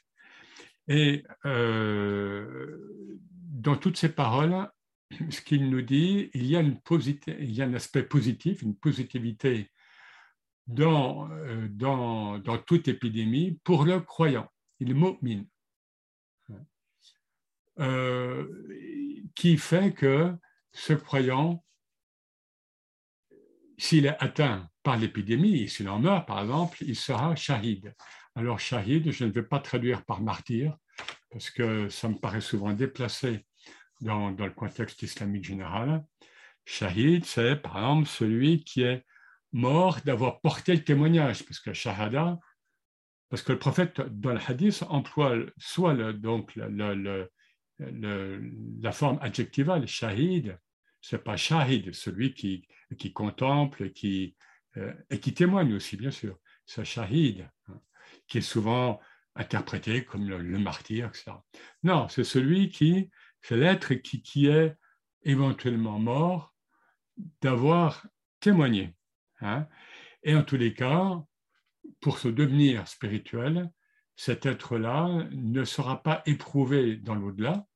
Et 0.89 1.25
euh, 1.45 2.77
dans 3.23 3.77
toutes 3.77 3.97
ces 3.97 4.09
paroles, 4.09 4.69
ce 5.31 5.41
qu'il 5.41 5.71
nous 5.71 5.83
dit, 5.83 6.31
il 6.35 6.45
y, 6.45 6.57
a 6.57 6.61
une 6.61 6.81
il 7.39 7.53
y 7.53 7.63
a 7.63 7.67
un 7.67 7.75
aspect 7.75 8.03
positif, 8.03 8.63
une 8.63 8.77
positivité 8.77 9.71
dans, 10.67 11.31
euh, 11.31 11.69
dans, 11.71 12.41
dans 12.41 12.59
toute 12.59 12.89
épidémie 12.89 13.61
pour 13.63 13.85
le 13.85 14.01
croyant, 14.01 14.51
il 14.81 14.93
mu'min, 14.93 15.45
euh, 17.79 18.45
qui 19.37 19.57
fait 19.57 19.93
que 19.93 20.35
ce 20.73 20.95
croyant, 20.95 21.65
s'il 23.79 24.07
est 24.07 24.17
atteint 24.21 24.69
par 24.83 24.97
l'épidémie, 24.97 25.69
s'il 25.69 25.89
en 25.89 25.99
meurt 25.99 26.27
par 26.27 26.41
exemple, 26.43 26.79
il 26.83 26.97
sera 26.97 27.35
shahid. 27.37 27.95
Alors 28.35 28.61
shahid, 28.61 29.11
je 29.11 29.25
ne 29.25 29.31
vais 29.31 29.43
pas 29.43 29.61
traduire 29.61 30.05
par 30.05 30.21
martyr, 30.21 30.77
parce 31.31 31.51
que 31.51 31.89
ça 31.89 32.09
me 32.09 32.15
paraît 32.15 32.41
souvent 32.41 32.73
déplacé 32.73 33.45
dans, 34.01 34.31
le 34.31 34.51
contexte 34.51 35.03
islamique 35.03 35.45
général. 35.45 36.05
Shahid, 36.65 37.25
c'est 37.25 37.57
par 37.57 37.77
exemple 37.79 38.09
celui 38.09 38.65
qui 38.65 38.83
est 38.83 39.05
mort 39.53 40.01
d'avoir 40.05 40.41
porté 40.41 40.75
le 40.75 40.85
témoignage, 40.85 41.45
parce 41.45 41.61
que 41.61 41.73
shahada, 41.73 42.39
parce 43.29 43.43
que 43.43 43.53
le 43.53 43.59
prophète 43.59 44.01
dans 44.01 44.33
le 44.33 44.41
hadith 44.47 44.85
emploie 44.89 45.37
soit 45.59 45.95
le, 45.95 46.13
donc 46.13 46.53
la 46.57 47.29
forme 48.93 49.19
adjectivale, 49.21 49.87
shahid, 49.87 50.59
c'est 51.01 51.23
pas 51.23 51.37
shahid, 51.37 51.95
celui 51.95 52.35
qui, 52.35 52.67
qui 52.99 53.13
contemple 53.13 53.91
qui, 53.91 54.37
euh, 54.77 54.93
et 55.11 55.19
qui 55.21 55.35
témoigne 55.35 55.75
aussi, 55.75 55.97
bien 55.97 56.11
sûr. 56.11 56.39
C'est 56.67 56.85
shahid, 56.85 57.49
hein, 57.69 57.81
qui 58.29 58.39
est 58.39 58.43
souvent 58.43 59.01
interprété 59.35 60.05
comme 60.05 60.29
le, 60.29 60.59
martyr, 60.59 61.09
etc. 61.09 61.33
Non, 61.83 62.09
c'est 62.09 62.25
celui 62.25 62.71
qui 62.71 63.11
c'est 63.43 63.57
l'être 63.57 63.95
qui, 63.95 64.47
est 64.49 64.77
éventuellement 65.23 66.01
mort 66.01 66.53
d'avoir 67.43 68.05
témoigné. 68.41 68.97
Hein. 69.41 69.69
Et 70.25 70.35
en 70.35 70.43
tous 70.43 70.57
les 70.57 70.75
cas, 70.75 71.23
pour 72.01 72.19
ce 72.19 72.27
devenir 72.27 72.89
spirituel, 72.89 73.71
cet 74.17 74.47
être-là 74.47 75.29
ne 75.31 75.65
sera 75.65 76.03
pas 76.03 76.23
éprouvé 76.27 76.97
dans 76.97 77.15
l'au-delà, 77.15 77.67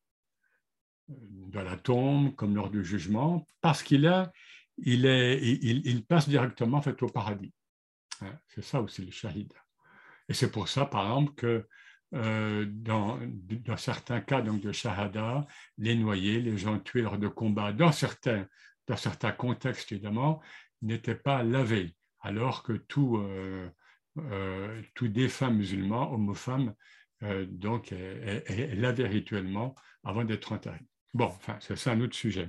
dans 1.06 1.62
la 1.62 1.76
tombe, 1.76 2.34
comme 2.34 2.56
lors 2.56 2.70
du 2.70 2.84
jugement, 2.84 3.46
parce 3.60 3.84
qu'il 3.84 4.04
il, 4.82 5.06
est, 5.06 6.06
passe 6.06 6.28
directement 6.28 6.80
fait, 6.82 7.02
au 7.02 7.08
paradis. 7.08 7.52
Hein. 8.22 8.38
C'est 8.48 8.64
ça 8.64 8.80
aussi 8.80 9.04
le 9.04 9.10
shahid. 9.10 9.52
Et 10.28 10.34
c'est 10.34 10.50
pour 10.50 10.68
ça, 10.68 10.86
par 10.86 11.04
exemple, 11.06 11.34
que 11.34 11.66
euh, 12.14 12.66
dans, 12.68 13.18
certains 13.76 14.20
cas 14.20 14.42
donc 14.42 14.60
de 14.60 14.72
shahada, 14.72 15.46
les 15.78 15.94
noyés, 15.94 16.40
les 16.40 16.58
gens 16.58 16.78
tués 16.78 17.02
lors 17.02 17.18
de 17.18 17.28
combats, 17.28 17.72
dans 17.72 17.92
certains, 17.92 18.46
contextes 19.36 19.92
évidemment, 19.92 20.40
n'étaient 20.82 21.14
pas 21.14 21.42
lavés, 21.42 21.94
alors 22.20 22.62
que 22.62 22.72
tout, 22.72 23.22
défunt 25.02 25.50
musulman, 25.50 26.34
femme, 26.34 26.74
donc 27.46 27.92
est, 27.92 28.74
lavé 28.74 29.06
rituellement 29.06 29.74
avant 30.02 30.24
d'être 30.24 30.52
enterré. 30.52 30.80
Bon, 31.12 31.26
enfin, 31.26 31.58
c'est 31.60 31.90
un 31.90 32.00
autre 32.00 32.14
sujet. 32.14 32.48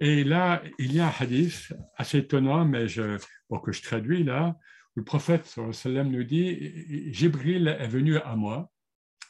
Et 0.00 0.24
là, 0.24 0.62
il 0.78 0.92
y 0.92 1.00
a 1.00 1.08
un 1.08 1.12
hadith 1.18 1.72
assez 1.96 2.18
étonnant, 2.18 2.64
mais 2.64 2.86
je, 2.86 3.18
que 3.62 3.72
je 3.72 3.82
traduis 3.82 4.24
là, 4.24 4.56
où 4.94 5.00
le 5.00 5.04
prophète 5.04 5.46
sallam 5.72 6.10
nous 6.10 6.24
dit 6.24 7.12
Jibril 7.12 7.68
est 7.68 7.88
venu 7.88 8.18
à 8.18 8.36
moi 8.36 8.70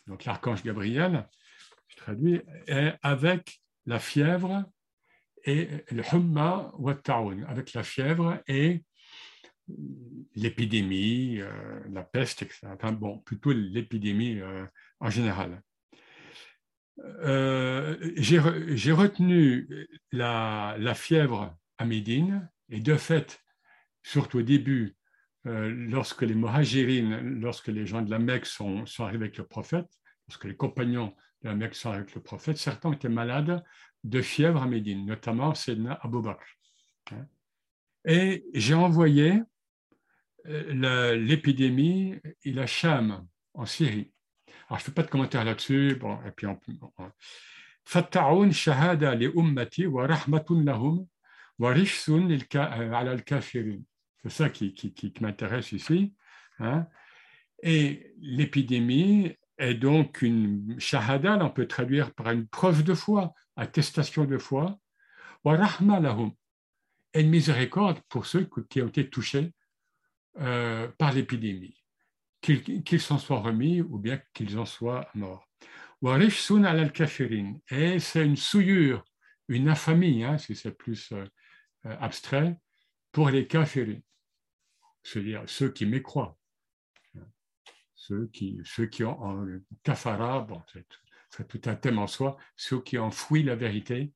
donc 0.09 0.25
l'archange 0.25 0.63
Gabriel, 0.65 1.29
je 1.87 1.97
traduis, 1.97 2.41
est 2.67 2.95
avec 3.03 3.61
la 3.87 3.99
fièvre 3.99 4.65
et 5.45 5.69
le 5.91 6.03
humma 6.13 6.73
avec 7.47 7.75
la 7.75 7.83
fièvre 7.83 8.43
et 8.49 8.85
l'épidémie, 10.35 11.41
euh, 11.41 11.81
la 11.91 12.03
peste, 12.03 12.43
etc. 12.43 12.69
Enfin, 12.73 12.93
bon, 12.93 13.19
plutôt 13.19 13.53
l'épidémie 13.53 14.41
euh, 14.41 14.65
en 14.99 15.11
général. 15.11 15.63
Euh, 17.21 17.97
j'ai 18.17 18.39
retenu 18.93 19.69
la, 20.13 20.77
la, 20.79 20.95
fièvre 20.95 21.57
à 21.79 21.85
Médine 21.85 22.51
et 22.69 22.81
de 22.81 22.95
fait, 22.97 23.45
surtout 24.03 24.39
au 24.39 24.43
début, 24.43 24.97
euh, 25.47 25.69
lorsque 25.71 26.23
les 26.23 26.35
muhajirines, 26.35 27.41
lorsque 27.41 27.69
les 27.69 27.87
gens 27.87 28.03
de 28.03 28.11
la 28.11 28.19
Mecque 28.19 28.47
sont, 28.47 28.85
arrivés 28.99 29.27
avec 29.27 29.39
le 29.39 29.47
prophète, 29.47 29.89
lorsque 30.29 30.45
les 30.45 30.57
compagnons 30.57 31.15
de 31.43 31.49
la 31.49 31.55
Mecque 31.55 31.75
sont 31.75 31.91
arrivés 31.91 32.03
avec 32.03 32.15
le 32.15 32.23
prophète, 32.23 32.57
certains 32.59 32.93
étaient 32.93 33.09
malades 33.09 33.65
de 34.05 34.21
fièvre 34.21 34.63
à 34.63 34.67
Médine, 34.67 35.07
notamment 35.07 35.55
Sedna 35.55 35.99
Abu 36.03 36.21
Bakr. 36.21 36.45
Hein. 37.13 37.27
Et 38.05 38.45
j'ai 38.55 38.75
envoyé 38.75 39.41
euh, 40.47 41.15
l'épidémie 41.17 42.17
il 42.45 42.59
a 42.59 42.67
Cham 42.67 43.27
en 43.55 43.67
Syrie. 43.67 44.13
Alors, 44.68 44.80
je 44.80 44.84
ne 44.84 44.86
fais 44.86 44.92
pas 44.92 45.04
de 45.04 45.10
commentaire 45.10 45.44
là-dessus. 45.44 45.96
Bon, 46.00 46.20
et 46.26 46.32
puis, 46.32 46.48
فالطاعون 47.86 48.52
شهادة 48.52 49.14
لأمتي 49.14 49.88
ورحمة 49.88 50.46
لهم 50.50 51.08
ورجس 51.60 52.12
على 52.56 53.14
الكافرين. 53.14 53.84
C'est 54.24 54.30
ça 54.30 54.50
qui, 54.50 54.74
qui, 54.74 54.94
qui 54.94 55.14
m'intéresse 55.20 55.74
ici. 55.74 56.14
Hein. 56.60 56.88
Et 57.62 58.14
l'épidémie 58.22 59.36
est 59.58 59.74
donc 59.74 60.22
une 60.22 60.80
shahada, 60.80 61.38
on 61.42 61.50
peut 61.50 61.68
traduire 61.68 62.14
par 62.14 62.32
une 62.32 62.48
preuve 62.48 62.84
de 62.84 62.94
foi, 62.94 63.34
attestation 63.58 64.26
de 64.26 64.38
foi, 64.38 64.80
ورحمة 65.44 66.00
لهم, 66.00 66.34
et 67.14 67.22
une 67.22 67.30
miséricorde 67.30 68.00
pour 68.08 68.26
ceux 68.26 68.50
qui 68.70 68.82
ont 68.82 68.88
été 68.88 69.10
touchés 69.10 69.54
euh, 70.40 70.88
par 70.98 71.12
l'épidémie, 71.12 71.77
qu'ils 72.41 73.01
s'en 73.01 73.19
soient 73.19 73.41
remis 73.41 73.81
ou 73.81 73.99
bien 73.99 74.21
qu'ils 74.33 74.59
en 74.59 74.65
soient 74.65 75.09
morts. 75.15 75.47
Et 77.71 77.99
c'est 77.99 78.25
une 78.25 78.37
souillure, 78.37 79.05
une 79.49 79.69
infamie, 79.69 80.23
hein, 80.23 80.39
si 80.39 80.55
c'est 80.55 80.77
plus 80.77 81.11
euh, 81.13 81.25
euh, 81.87 81.97
abstrait, 81.99 82.57
pour 83.11 83.31
les 83.31 83.47
kafirin, 83.47 83.99
c'est-à-dire 85.03 85.43
ceux 85.47 85.73
qui 85.73 85.87
mécroient, 85.87 86.39
ceux 87.95 88.29
qui, 88.29 88.61
ceux 88.65 88.87
qui 88.87 89.03
ont 89.03 89.21
en 89.21 89.45
kafara, 89.83 90.41
bon, 90.41 90.63
c'est 91.31 91.49
tout 91.49 91.61
un 91.65 91.75
thème 91.75 91.99
en 91.99 92.07
soi, 92.07 92.37
ceux 92.57 92.81
qui 92.81 92.97
enfouissent 92.97 93.47
la 93.47 93.57
vérité, 93.57 94.13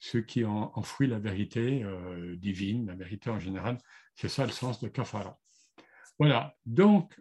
ceux 0.00 0.22
qui 0.22 0.44
ont 0.44 0.76
enfoui 0.76 1.06
la 1.06 1.18
vérité 1.18 1.84
divine, 2.38 2.86
la 2.86 2.94
vérité 2.94 3.30
en 3.30 3.38
général, 3.38 3.78
c'est 4.16 4.28
ça 4.28 4.44
le 4.44 4.52
sens 4.52 4.80
de 4.80 4.88
kafara. 4.88 5.38
Voilà, 6.18 6.54
donc, 6.66 7.18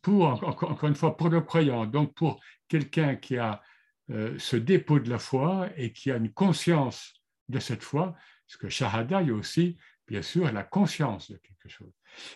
pour, 0.00 0.24
encore 0.44 0.88
une 0.88 0.94
fois, 0.94 1.16
pour 1.16 1.28
le 1.28 1.40
croyant, 1.40 1.86
donc 1.86 2.14
pour 2.14 2.40
quelqu'un 2.68 3.16
qui 3.16 3.38
a 3.38 3.62
euh, 4.10 4.36
ce 4.38 4.56
dépôt 4.56 4.98
de 4.98 5.08
la 5.08 5.18
foi 5.18 5.68
et 5.76 5.92
qui 5.92 6.10
a 6.10 6.16
une 6.16 6.32
conscience 6.32 7.14
de 7.48 7.58
cette 7.58 7.82
foi, 7.82 8.14
parce 8.46 8.56
que 8.58 8.68
Shahada, 8.68 9.22
il 9.22 9.28
y 9.28 9.30
a 9.30 9.34
aussi, 9.34 9.78
bien 10.08 10.22
sûr, 10.22 10.50
la 10.52 10.64
conscience 10.64 11.30
de 11.30 11.36
quelque 11.36 11.68
chose, 11.68 11.92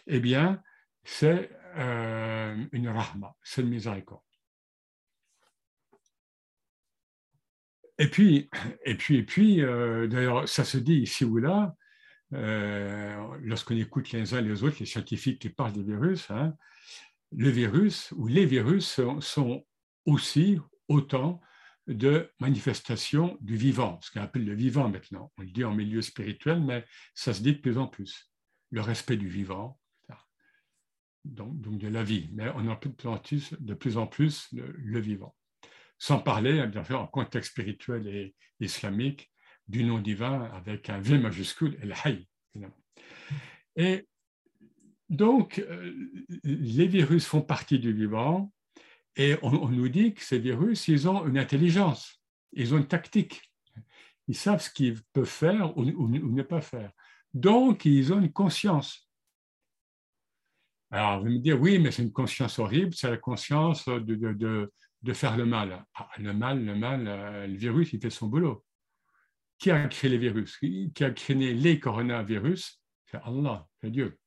eh 0.06 0.20
bien, 0.20 0.62
c'est 1.04 1.50
euh, 1.76 2.64
une 2.72 2.88
rahma, 2.88 3.34
c'est 3.42 3.62
une 3.62 3.68
miséricorde. 3.68 4.22
Et 7.98 8.08
puis, 8.08 8.48
et 8.84 8.94
puis, 8.94 9.16
et 9.16 9.22
puis 9.22 9.62
euh, 9.62 10.06
d'ailleurs, 10.06 10.48
ça 10.48 10.64
se 10.64 10.78
dit 10.78 10.98
ici 11.00 11.24
ou 11.24 11.38
là, 11.38 11.74
lorsqu'on 12.30 13.76
écoute 13.76 14.10
les 14.12 14.34
uns 14.34 14.40
les 14.40 14.62
autres, 14.62 14.76
les 14.80 14.86
scientifiques 14.86 15.40
qui 15.40 15.48
parlent 15.48 15.72
des 15.72 15.82
virus, 15.82 16.30
hein, 16.30 16.54
le 17.36 17.50
virus 17.50 18.12
ou 18.16 18.26
les 18.26 18.46
virus 18.46 19.00
sont, 19.20 19.64
aussi 20.06 20.58
autant 20.88 21.40
de 21.86 22.30
manifestations 22.40 23.36
du 23.40 23.56
vivant, 23.56 24.00
ce 24.00 24.10
qu'on 24.10 24.20
appelle 24.20 24.44
le 24.44 24.54
vivant 24.54 24.88
maintenant. 24.88 25.32
On 25.36 25.42
le 25.42 25.50
dit 25.50 25.64
en 25.64 25.74
milieu 25.74 26.00
spirituel, 26.00 26.60
mais 26.60 26.84
ça 27.14 27.34
se 27.34 27.42
dit 27.42 27.54
de 27.54 27.60
plus 27.60 27.76
en 27.76 27.86
plus. 27.86 28.32
Le 28.70 28.80
respect 28.80 29.16
du 29.16 29.28
vivant, 29.28 29.78
donc, 31.24 31.78
de 31.78 31.88
la 31.88 32.04
vie, 32.04 32.28
mais 32.32 32.48
on 32.54 32.68
en 32.68 32.78
de 32.80 33.74
plus, 33.74 33.96
en 33.96 34.06
plus 34.06 34.48
le, 34.52 35.00
vivant. 35.00 35.34
Sans 35.98 36.20
parler, 36.20 36.64
bien 36.68 36.84
sûr, 36.84 37.00
en 37.00 37.06
contexte 37.06 37.50
spirituel 37.50 38.06
et 38.06 38.34
islamique, 38.60 39.32
du 39.66 39.82
nom 39.82 39.98
divin 39.98 40.44
avec 40.52 40.88
un 40.88 41.00
V 41.00 41.18
majuscule, 41.18 41.76
El 41.82 41.94
Hay. 42.04 42.28
Et 43.74 44.06
donc, 45.08 45.58
euh, 45.58 45.92
les 46.42 46.86
virus 46.86 47.26
font 47.26 47.42
partie 47.42 47.78
du 47.78 47.92
vivant 47.92 48.52
et 49.14 49.36
on, 49.42 49.68
nous 49.68 49.88
dit 49.88 50.14
que 50.14 50.22
ces 50.22 50.38
virus, 50.38 50.88
ils 50.88 51.08
ont 51.08 51.26
une 51.26 51.38
intelligence, 51.38 52.20
ils 52.52 52.74
ont 52.74 52.78
une 52.78 52.88
tactique. 52.88 53.42
Ils 54.28 54.36
savent 54.36 54.60
ce 54.60 54.70
qu'ils 54.70 55.00
peuvent 55.12 55.24
faire 55.24 55.76
ou, 55.78 55.84
ne 55.84 56.42
pas 56.42 56.60
faire. 56.60 56.90
Donc, 57.32 57.84
ils 57.84 58.12
ont 58.12 58.20
une 58.20 58.32
conscience. 58.32 59.08
Alors, 60.90 61.20
vous 61.20 61.30
me 61.30 61.38
dire, 61.38 61.60
oui, 61.60 61.78
mais 61.78 61.90
c'est 61.90 62.02
une 62.02 62.12
conscience 62.12 62.58
horrible, 62.58 62.94
c'est 62.94 63.10
la 63.10 63.16
conscience 63.16 63.86
de, 63.86 64.14
de, 64.14 64.72
de, 65.02 65.12
faire 65.12 65.36
le 65.36 65.46
mal. 65.46 65.84
Ah, 65.94 66.08
le 66.18 66.32
mal, 66.32 66.64
le 66.64 66.74
mal, 66.74 67.06
euh, 67.06 67.46
le 67.46 67.56
virus, 67.56 67.92
il 67.92 68.00
fait 68.00 68.10
son 68.10 68.26
boulot 68.26 68.64
qui 69.58 69.70
a 69.70 69.86
créé 69.88 70.10
les 70.10 70.18
virus, 70.18 70.58
qui 70.58 70.92
a 71.00 71.10
créé 71.10 71.54
les 71.54 71.80
coronavirus, 71.80 72.82
c'est 73.06 73.18
Allah, 73.22 73.66
c'est 73.80 73.90
Dieu. 73.90 74.18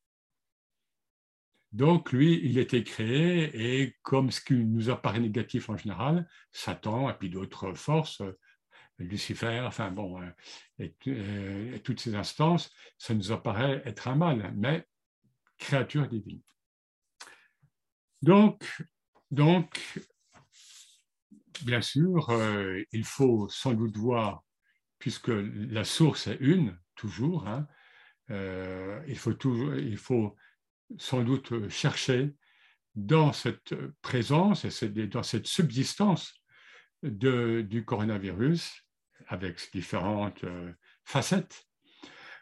Donc, 1.72 2.12
lui, 2.12 2.40
il 2.44 2.58
était 2.58 2.84
créé 2.84 3.82
et 3.82 3.96
comme 4.02 4.32
ce 4.32 4.42
qui 4.42 4.56
nous 4.56 4.90
apparaît 4.90 5.20
négatif 5.20 5.70
en 5.70 5.78
général, 5.78 6.28
Satan 6.52 7.10
et 7.10 7.14
puis 7.14 7.30
d'autres 7.30 7.74
forces, 7.74 8.22
Lucifer, 8.98 9.62
enfin 9.66 9.92
bon, 9.92 10.22
euh, 10.22 10.88
euh, 11.08 11.76
et, 11.76 11.80
toutes 11.80 12.02
ces 12.02 12.16
instances, 12.16 12.70
ça 12.98 13.14
nous 13.14 13.32
apparaît 13.32 13.82
être 13.86 14.10
un 14.10 14.16
mal, 14.16 14.54
mais 14.58 14.86
créature 15.58 16.08
divine. 16.08 16.42
Donc, 18.22 18.66
donc 19.32 19.82
bien 21.64 21.82
sûr, 21.82 22.30
euh, 22.30 22.82
il 22.92 23.06
faut 23.06 23.48
sans 23.50 23.74
doute 23.74 23.98
voir 23.98 24.44
puisque 24.98 25.32
la 25.32 25.86
source 25.86 26.28
est 26.28 26.38
une, 26.42 26.78
toujours, 26.96 27.48
hein, 27.48 27.68
euh, 28.32 29.02
il, 29.08 29.18
faut 29.18 29.34
toujours 29.34 29.76
il 29.76 29.98
faut 29.98 30.36
sans 30.98 31.24
doute 31.24 31.70
chercher 31.70 32.34
dans 32.96 33.32
cette 33.34 33.76
présence 34.02 34.66
et 34.66 34.90
dans 35.08 35.24
cette 35.24 35.48
subsistance 35.48 36.34
du 37.04 37.86
coronavirus, 37.86 38.86
avec 39.28 39.60
ses 39.60 39.70
différentes 39.72 40.44
euh, 40.44 40.72
facettes, 41.06 41.64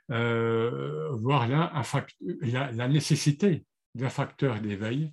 euh, 0.10 1.10
voir 1.18 1.48
là 1.48 1.72
la, 2.42 2.88
nécessité 2.88 3.66
d'un 3.94 4.10
facteur 4.10 4.60
d'éveil 4.62 5.12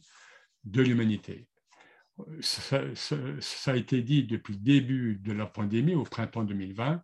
de 0.64 0.82
l'humanité. 0.82 1.48
Ça, 2.40 2.80
a 3.66 3.76
été 3.76 4.02
dit 4.02 4.22
depuis 4.24 4.54
le 4.54 4.60
début 4.60 5.16
de 5.16 5.32
la 5.32 5.46
pandémie, 5.46 5.96
au 5.96 6.04
printemps 6.04 6.44
2020, 6.44 7.02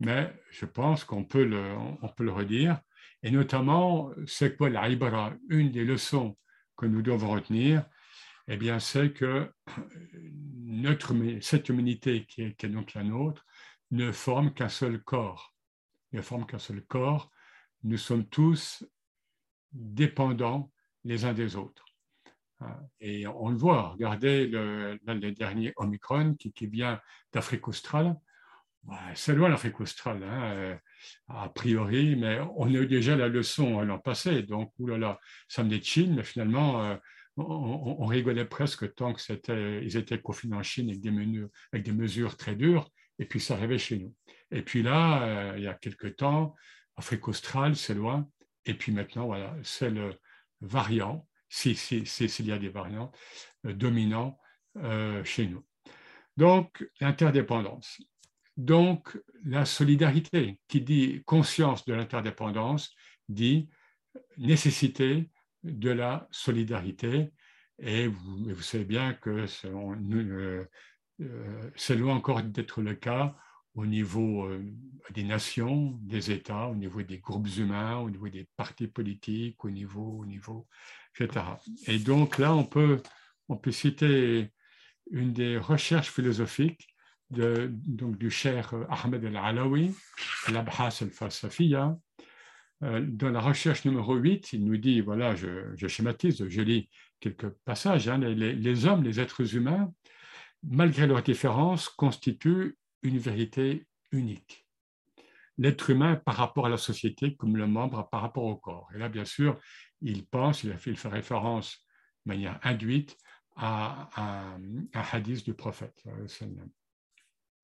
mais 0.00 0.34
je 0.50 0.66
pense 0.66 1.02
qu'on 1.04 1.24
peut 1.24 1.44
le 1.44 2.30
redire. 2.30 2.80
Et 3.24 3.30
notamment, 3.30 4.10
c'est 4.26 4.54
quoi 4.54 4.68
la 4.68 4.86
Une 5.48 5.70
des 5.72 5.84
leçons 5.84 6.36
que 6.76 6.84
nous 6.84 7.00
devons 7.00 7.30
retenir, 7.30 7.86
eh 8.48 8.58
bien, 8.58 8.78
c'est 8.78 9.12
que 9.14 9.50
notre, 10.60 11.14
cette 11.40 11.70
humanité 11.70 12.26
qui 12.26 12.42
est, 12.42 12.66
donc 12.66 12.92
la 12.92 13.02
nôtre 13.02 13.46
ne 13.92 14.12
forme 14.12 14.52
qu'un 14.52 14.68
seul 14.68 15.02
corps. 15.02 15.54
Ne 16.12 16.20
forme 16.20 16.44
qu'un 16.44 16.58
seul 16.58 16.82
corps. 16.84 17.30
Nous 17.82 17.96
sommes 17.96 18.26
tous 18.28 18.84
dépendants 19.72 20.70
les 21.04 21.24
uns 21.24 21.32
des 21.32 21.56
autres. 21.56 21.86
Et 23.00 23.26
on 23.26 23.48
le 23.48 23.56
voit, 23.56 23.88
regardez 23.88 24.46
le, 24.46 24.98
le 25.06 25.32
dernier 25.32 25.72
Omicron 25.76 26.34
qui, 26.34 26.52
qui 26.52 26.66
vient 26.66 27.00
d'Afrique 27.32 27.68
australe 27.68 28.16
c'est 29.14 29.34
loin 29.34 29.48
l'Afrique 29.48 29.80
australe, 29.80 30.22
hein, 30.22 30.52
euh, 30.52 30.76
a 31.28 31.48
priori, 31.48 32.16
mais 32.16 32.40
on 32.56 32.66
a 32.66 32.78
eu 32.78 32.86
déjà 32.86 33.16
la 33.16 33.28
leçon 33.28 33.80
l'an 33.82 33.98
passé, 33.98 34.42
donc 34.42 34.72
oulala, 34.78 35.18
ça 35.48 35.62
venait 35.62 35.78
de 35.78 35.84
Chine, 35.84 36.14
mais 36.16 36.22
finalement, 36.22 36.84
euh, 36.84 36.96
on, 37.36 38.06
rigolait 38.06 38.44
presque 38.44 38.94
tant 38.94 39.12
qu'ils 39.12 39.96
étaient 39.96 40.20
confinés 40.20 40.56
en 40.56 40.62
Chine 40.62 40.90
avec 40.90 41.84
des, 41.84 41.92
mesures 41.92 42.36
très 42.36 42.54
dures, 42.54 42.88
et 43.18 43.24
puis 43.24 43.40
ça 43.40 43.54
arrivait 43.54 43.78
chez 43.78 43.98
nous. 43.98 44.14
Et 44.50 44.62
puis 44.62 44.82
là, 44.82 45.22
euh, 45.22 45.54
il 45.56 45.64
y 45.64 45.66
a 45.66 45.74
quelques 45.74 46.16
temps, 46.16 46.54
Afrique 46.96 47.26
australe, 47.26 47.74
c'est 47.74 47.94
loin, 47.94 48.28
et 48.66 48.74
puis 48.74 48.92
maintenant, 48.92 49.26
voilà, 49.26 49.56
c'est 49.62 49.90
le 49.90 50.14
variant, 50.60 51.26
s'il 51.48 51.76
si, 51.76 52.06
si, 52.06 52.42
y 52.44 52.52
a 52.52 52.58
des 52.58 52.68
variants 52.68 53.10
dominants 53.64 54.38
chez 55.24 55.46
nous. 55.46 55.64
Donc, 56.36 56.84
l'interdépendance. 57.00 58.00
Donc, 58.56 59.18
la 59.44 59.64
solidarité, 59.64 60.58
qui 60.68 60.80
dit 60.80 61.22
conscience 61.24 61.84
de 61.84 61.94
l'interdépendance, 61.94 62.94
dit 63.28 63.68
nécessité 64.38 65.30
de 65.64 65.90
la 65.90 66.28
solidarité. 66.30 67.32
Et 67.78 68.06
vous, 68.06 68.60
savez 68.62 68.84
bien 68.84 69.14
que 69.14 69.46
c'est 69.46 69.68
euh, 69.68 70.64
euh, 71.20 71.96
loin 71.96 72.14
encore 72.14 72.42
d'être 72.42 72.80
le 72.80 72.94
cas 72.94 73.34
au 73.74 73.86
niveau 73.86 74.44
euh, 74.44 74.62
des 75.10 75.24
nations, 75.24 75.98
des 76.02 76.30
États, 76.30 76.68
au 76.68 76.76
niveau 76.76 77.02
des 77.02 77.18
groupes 77.18 77.48
humains, 77.56 77.98
au 77.98 78.08
niveau 78.08 78.28
des 78.28 78.48
partis 78.56 78.86
politiques, 78.86 79.64
au 79.64 79.70
niveau, 79.70 80.20
au 80.20 80.26
niveau, 80.26 80.68
etc. 81.18 81.44
Et 81.88 81.98
donc 81.98 82.38
là, 82.38 82.54
on 82.54 82.64
peut, 82.64 83.02
on 83.48 83.56
peut 83.56 83.72
citer 83.72 84.52
une 85.10 85.32
des 85.32 85.58
recherches 85.58 86.10
philosophiques 86.10 86.93
donc, 87.30 88.18
du 88.18 88.30
cher 88.30 88.74
Ahmed 88.88 89.24
al-Alawi, 89.24 89.94
l'Abhas 90.52 90.98
al-Falsafiya. 91.02 91.96
Euh, 92.82 93.04
dans 93.06 93.30
la 93.30 93.40
recherche 93.40 93.84
numéro 93.84 94.14
8, 94.14 94.52
il 94.52 94.64
nous 94.64 94.76
dit, 94.76 95.00
voilà, 95.00 95.34
je, 95.34 95.86
schématise, 95.86 96.46
je 96.48 96.60
lis 96.60 96.90
quelques 97.20 97.48
passages, 97.64 98.08
hein, 98.08 98.18
les, 98.18 98.86
hommes, 98.86 99.02
les 99.02 99.20
êtres 99.20 99.54
humains, 99.54 99.92
malgré 100.62 101.06
leurs 101.06 101.22
différences, 101.22 101.88
constituent 101.88 102.76
une 103.02 103.18
vérité 103.18 103.86
unique. 104.12 104.66
L'être 105.56 105.88
humain 105.90 106.16
par 106.16 106.36
rapport 106.36 106.66
à 106.66 106.68
la 106.68 106.76
société 106.76 107.36
comme 107.36 107.56
le 107.56 107.66
membre 107.66 108.08
par 108.10 108.22
rapport 108.22 108.44
au 108.44 108.56
corps. 108.56 108.88
Et 108.94 108.98
là, 108.98 109.08
bien 109.08 109.24
sûr, 109.24 109.58
il 110.02 110.26
pense, 110.26 110.64
il, 110.64 110.76
fait, 110.76 111.08
référence 111.08 111.86
de 112.26 112.32
manière 112.32 112.58
induite 112.62 113.16
à, 113.56 114.10
un 114.16 115.02
hadith 115.12 115.44
du 115.44 115.54
prophète. 115.54 116.02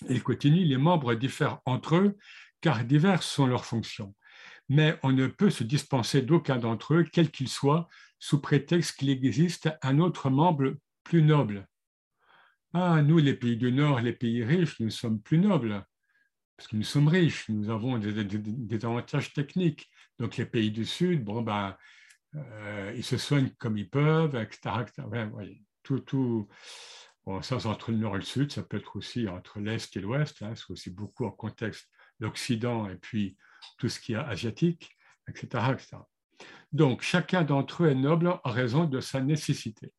Il 0.09 0.23
continue, 0.23 0.65
les 0.65 0.79
membres 0.79 1.15
diffèrent 1.15 1.61
entre 1.65 1.97
eux 1.97 2.17
car 2.61 2.85
diverses 2.85 3.27
sont 3.27 3.47
leurs 3.47 3.65
fonctions. 3.65 4.15
Mais 4.69 4.99
on 5.03 5.13
ne 5.13 5.27
peut 5.27 5.51
se 5.51 5.65
dispenser 5.65 6.23
d'aucun 6.23 6.59
d'entre 6.59 6.95
eux, 6.95 7.05
quel 7.11 7.31
qu'il 7.31 7.49
soit, 7.49 7.89
sous 8.19 8.41
prétexte 8.41 8.99
qu'il 8.99 9.11
existe 9.11 9.71
un 9.83 9.99
autre 9.99 10.31
membre 10.31 10.75
plus 11.03 11.23
noble 11.23 11.67
ah, 12.73 13.03
nous, 13.03 13.19
les 13.19 13.35
pays 13.35 13.57
du 13.57 13.73
Nord, 13.73 14.01
les 14.01 14.13
pays 14.13 14.45
riches, 14.45 14.79
nous 14.79 14.91
sommes 14.91 15.21
plus 15.21 15.39
nobles, 15.39 15.85
parce 16.57 16.69
que 16.69 16.77
nous 16.77 16.85
sommes 16.85 17.09
riches, 17.09 17.49
nous 17.49 17.69
avons 17.69 17.99
des, 17.99 18.85
avantages 18.85 19.33
techniques. 19.33 19.91
Donc, 20.21 20.37
les 20.37 20.47
pays 20.47 20.71
du 20.71 20.85
Sud, 20.85 21.25
bon, 21.25 21.43
ben, 21.43 21.77
euh, 22.37 22.93
ils 22.95 23.03
se 23.03 23.17
soignent 23.17 23.51
comme 23.59 23.77
ils 23.77 23.91
peuvent, 23.91 24.37
etc. 24.37 24.85
tout, 25.83 25.99
tout. 25.99 26.47
Ça, 27.43 27.61
c'est 27.61 27.67
entre 27.67 27.93
le 27.93 27.99
Nord 27.99 28.17
et 28.17 28.21
le 28.21 28.25
Sud, 28.25 28.51
ça 28.51 28.63
peut 28.63 28.79
être 28.79 28.97
aussi 28.97 29.29
entre 29.29 29.61
l'Est 29.61 29.95
et 29.97 30.01
l'Ouest, 30.01 30.43
hein, 30.43 30.55
c'est 30.57 30.71
aussi 30.71 30.91
beaucoup 30.91 31.25
en 31.27 31.31
contexte 31.31 31.89
l'Occident 32.19 32.89
et 32.89 32.97
puis 32.97 33.37
tout 33.79 33.89
ce 33.89 34.01
qui 34.01 34.13
est 34.13 34.17
asiatique, 34.17 34.97
etc. 35.29 35.65
Donc, 36.73 37.03
chacun 37.03 37.43
d'entre 37.43 37.85
eux 37.85 37.89
est 37.89 37.95
noble 37.95 38.29
en 38.29 38.51
raison 38.51 38.85
de 38.85 39.01
sa 39.01 39.21
nécessité. 39.21 39.93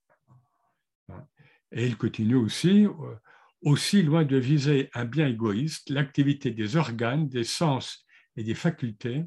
Et 1.72 1.88
il 1.88 1.98
continue 1.98 2.36
aussi, 2.36 2.86
euh, 2.86 3.16
aussi 3.62 4.04
loin 4.04 4.26
de 4.26 4.38
viser 4.38 4.90
un 4.94 5.06
bien 5.06 5.28
égoïste, 5.28 5.90
l'activité 5.90 6.52
des 6.52 6.76
organes, 6.76 7.30
des 7.30 7.44
sens 7.44 8.06
et 8.36 8.44
des 8.44 8.56
facultés 8.56 9.26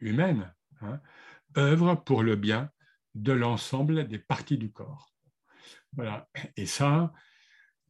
humaines 0.00 0.52
hein, 0.80 1.00
œuvre 1.56 1.94
pour 1.94 2.22
le 2.22 2.36
bien 2.36 2.70
de 3.14 3.32
l'ensemble 3.32 4.08
des 4.08 4.18
parties 4.18 4.58
du 4.58 4.72
corps. 4.72 5.13
Et 6.56 6.66
ça, 6.66 7.12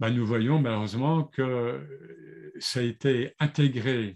bah, 0.00 0.10
nous 0.10 0.26
voyons 0.26 0.60
malheureusement 0.60 1.24
que 1.24 2.52
ça 2.58 2.80
a 2.80 2.82
été 2.82 3.34
intégré, 3.38 4.14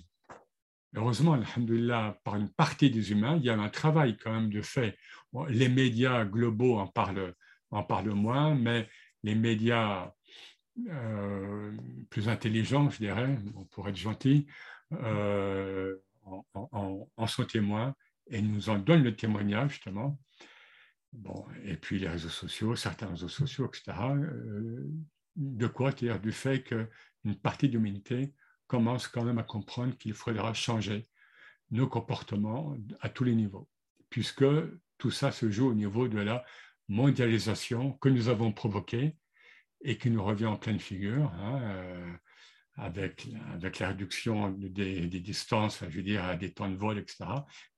heureusement, 0.94 1.34
alhamdulillah, 1.34 2.18
par 2.24 2.36
une 2.36 2.50
partie 2.50 2.90
des 2.90 3.12
humains. 3.12 3.36
Il 3.36 3.44
y 3.44 3.50
a 3.50 3.58
un 3.58 3.68
travail 3.68 4.16
quand 4.16 4.32
même 4.32 4.50
de 4.50 4.62
fait. 4.62 4.96
Les 5.48 5.68
médias 5.68 6.24
globaux 6.24 6.78
en 6.78 6.86
parlent, 6.86 7.34
en 7.70 7.82
parlent 7.82 8.14
moins, 8.14 8.54
mais 8.54 8.88
les 9.22 9.34
médias 9.34 10.12
euh, 10.90 11.72
plus 12.10 12.28
intelligents, 12.28 12.88
je 12.90 12.98
dirais, 12.98 13.36
pour 13.70 13.88
être 13.88 13.96
gentil, 13.96 14.46
euh, 14.92 15.96
en, 16.54 17.26
sont 17.26 17.44
témoins 17.44 17.94
et 18.30 18.40
nous 18.42 18.68
en 18.68 18.78
donnent 18.78 19.02
le 19.02 19.16
témoignage, 19.16 19.72
justement. 19.72 20.18
Et 21.64 21.76
puis 21.76 21.98
les 21.98 22.08
réseaux 22.08 22.28
sociaux, 22.28 22.76
certains 22.76 23.08
réseaux 23.08 23.28
sociaux, 23.28 23.66
etc. 23.66 23.96
Euh, 24.14 24.86
de 25.36 25.66
quoi 25.66 25.90
C'est-à-dire 25.90 26.20
du 26.20 26.32
fait 26.32 26.62
qu'une 26.62 27.36
partie 27.42 27.68
de 27.68 27.74
l'humanité 27.74 28.34
commence 28.66 29.08
quand 29.08 29.24
même 29.24 29.38
à 29.38 29.42
comprendre 29.42 29.96
qu'il 29.96 30.14
faudra 30.14 30.52
changer 30.52 31.08
nos 31.70 31.88
comportements 31.88 32.76
à 33.00 33.08
tous 33.08 33.24
les 33.24 33.34
niveaux, 33.34 33.68
puisque 34.10 34.44
tout 34.98 35.10
ça 35.10 35.32
se 35.32 35.50
joue 35.50 35.68
au 35.68 35.74
niveau 35.74 36.08
de 36.08 36.18
la 36.18 36.44
mondialisation 36.88 37.92
que 37.94 38.08
nous 38.08 38.28
avons 38.28 38.52
provoquée 38.52 39.16
et 39.82 39.96
qui 39.98 40.10
nous 40.10 40.22
revient 40.22 40.46
en 40.46 40.56
pleine 40.56 40.80
figure, 40.80 41.32
hein, 41.34 41.60
euh, 41.62 42.12
avec, 42.78 43.28
avec 43.52 43.80
la 43.80 43.88
réduction 43.88 44.50
des, 44.50 45.06
distances, 45.08 45.80
je 45.88 45.96
veux 45.96 46.02
dire, 46.02 46.38
des 46.38 46.52
temps 46.52 46.70
de 46.70 46.76
vol, 46.76 46.98
etc. 46.98 47.24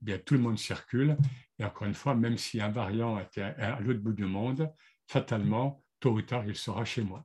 Eh 0.02 0.04
bien, 0.04 0.18
tout 0.18 0.34
le 0.34 0.40
monde 0.40 0.58
circule. 0.58 1.16
Et 1.58 1.64
encore 1.64 1.86
une 1.86 1.94
fois, 1.94 2.14
même 2.14 2.36
si 2.36 2.60
un 2.60 2.68
variant 2.68 3.18
était 3.18 3.42
à 3.42 3.80
l'autre 3.80 4.00
bout 4.00 4.12
du 4.12 4.26
monde, 4.26 4.70
fatalement, 5.06 5.82
tôt 6.00 6.12
ou 6.12 6.22
tard, 6.22 6.44
il 6.46 6.56
sera 6.56 6.84
chez 6.84 7.02
moi. 7.02 7.24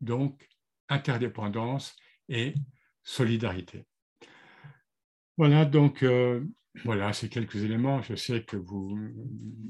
Donc, 0.00 0.46
interdépendance 0.88 1.96
et 2.28 2.54
solidarité. 3.02 3.86
Voilà, 5.38 5.64
donc, 5.64 6.02
euh, 6.02 6.44
voilà, 6.84 7.12
ces 7.12 7.28
quelques 7.28 7.56
éléments. 7.56 8.02
Je 8.02 8.14
sais 8.14 8.44
que 8.44 8.56
vous, 8.56 8.98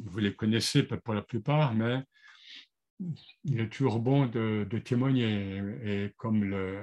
vous 0.05 0.19
les 0.19 0.35
connaissez 0.35 0.83
pour 0.83 1.15
la 1.15 1.23
plupart, 1.23 1.75
mais 1.75 2.03
il 3.45 3.61
est 3.61 3.69
toujours 3.69 4.01
bon 4.01 4.27
de, 4.27 4.67
témoigner. 4.85 5.63
Et 5.85 6.13
comme 6.17 6.45
le, 6.45 6.83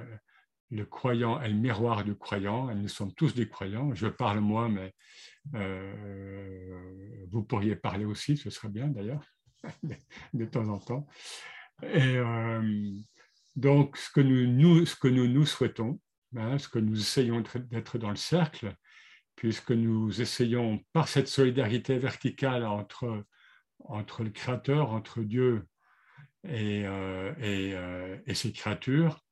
le, 0.74 0.84
croyant 0.84 1.40
est 1.40 1.48
le 1.48 1.54
miroir 1.54 2.04
du 2.04 2.14
croyant, 2.14 2.70
et 2.70 2.74
nous 2.74 2.88
sommes 2.88 3.12
tous 3.14 3.34
des 3.34 3.48
croyants, 3.48 3.94
je 3.94 4.06
parle 4.06 4.40
moi, 4.40 4.68
mais 4.68 4.94
euh, 5.54 7.26
vous 7.30 7.42
pourriez 7.42 7.76
parler 7.76 8.04
aussi, 8.04 8.36
ce 8.36 8.50
serait 8.50 8.68
bien 8.68 8.88
d'ailleurs, 8.88 9.24
de 10.32 10.44
temps 10.44 10.68
en 10.68 10.78
temps. 10.78 11.06
Euh, 11.82 12.92
donc, 13.56 13.96
ce 13.96 14.10
que 14.10 14.20
nous, 14.20 14.46
nous, 14.46 14.86
ce 14.86 14.96
que 14.96 15.08
nous, 15.08 15.28
nous 15.28 15.46
souhaitons, 15.46 16.00
hein, 16.36 16.58
ce 16.58 16.68
que 16.68 16.78
nous 16.78 16.98
essayons 16.98 17.42
d'être 17.70 17.98
dans 17.98 18.10
le 18.10 18.16
cercle, 18.16 18.74
puisque 19.36 19.72
nous 19.72 20.20
essayons, 20.20 20.80
par 20.92 21.08
cette 21.08 21.28
solidarité 21.28 21.98
verticale 21.98 22.64
entre, 22.64 23.24
entre 23.80 24.22
le 24.22 24.30
Créateur, 24.30 24.90
entre 24.90 25.22
Dieu 25.22 25.66
et, 26.44 26.82
euh, 26.86 28.18
et, 28.26 28.34
ses 28.34 28.52
créatures, 28.52 29.23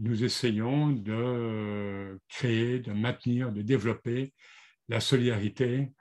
nous 0.00 0.24
essayons 0.24 0.90
de 0.90 2.18
créer, 2.28 2.80
de 2.80 2.92
maintenir, 2.92 3.52
de 3.52 3.62
développer 3.62 4.32
la 4.88 4.98
solidarité 4.98 5.92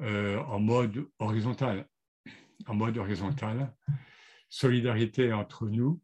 euh, 0.00 0.38
en 0.40 0.60
mode 0.60 1.08
horizontal. 1.18 1.88
En 2.66 2.74
mode 2.74 2.98
horizontal, 2.98 3.74
solidarité 4.50 5.32
entre 5.32 5.66
nous, 5.66 6.00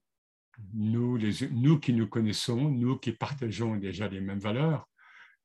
nous, 0.72 1.18
nous 1.50 1.78
qui 1.78 1.92
nous 1.92 2.08
connaissons, 2.08 2.70
nous 2.70 2.96
qui 2.96 3.12
partageons 3.12 3.76
déjà 3.76 4.08
les 4.08 4.20
mêmes 4.20 4.38
valeurs, 4.38 4.88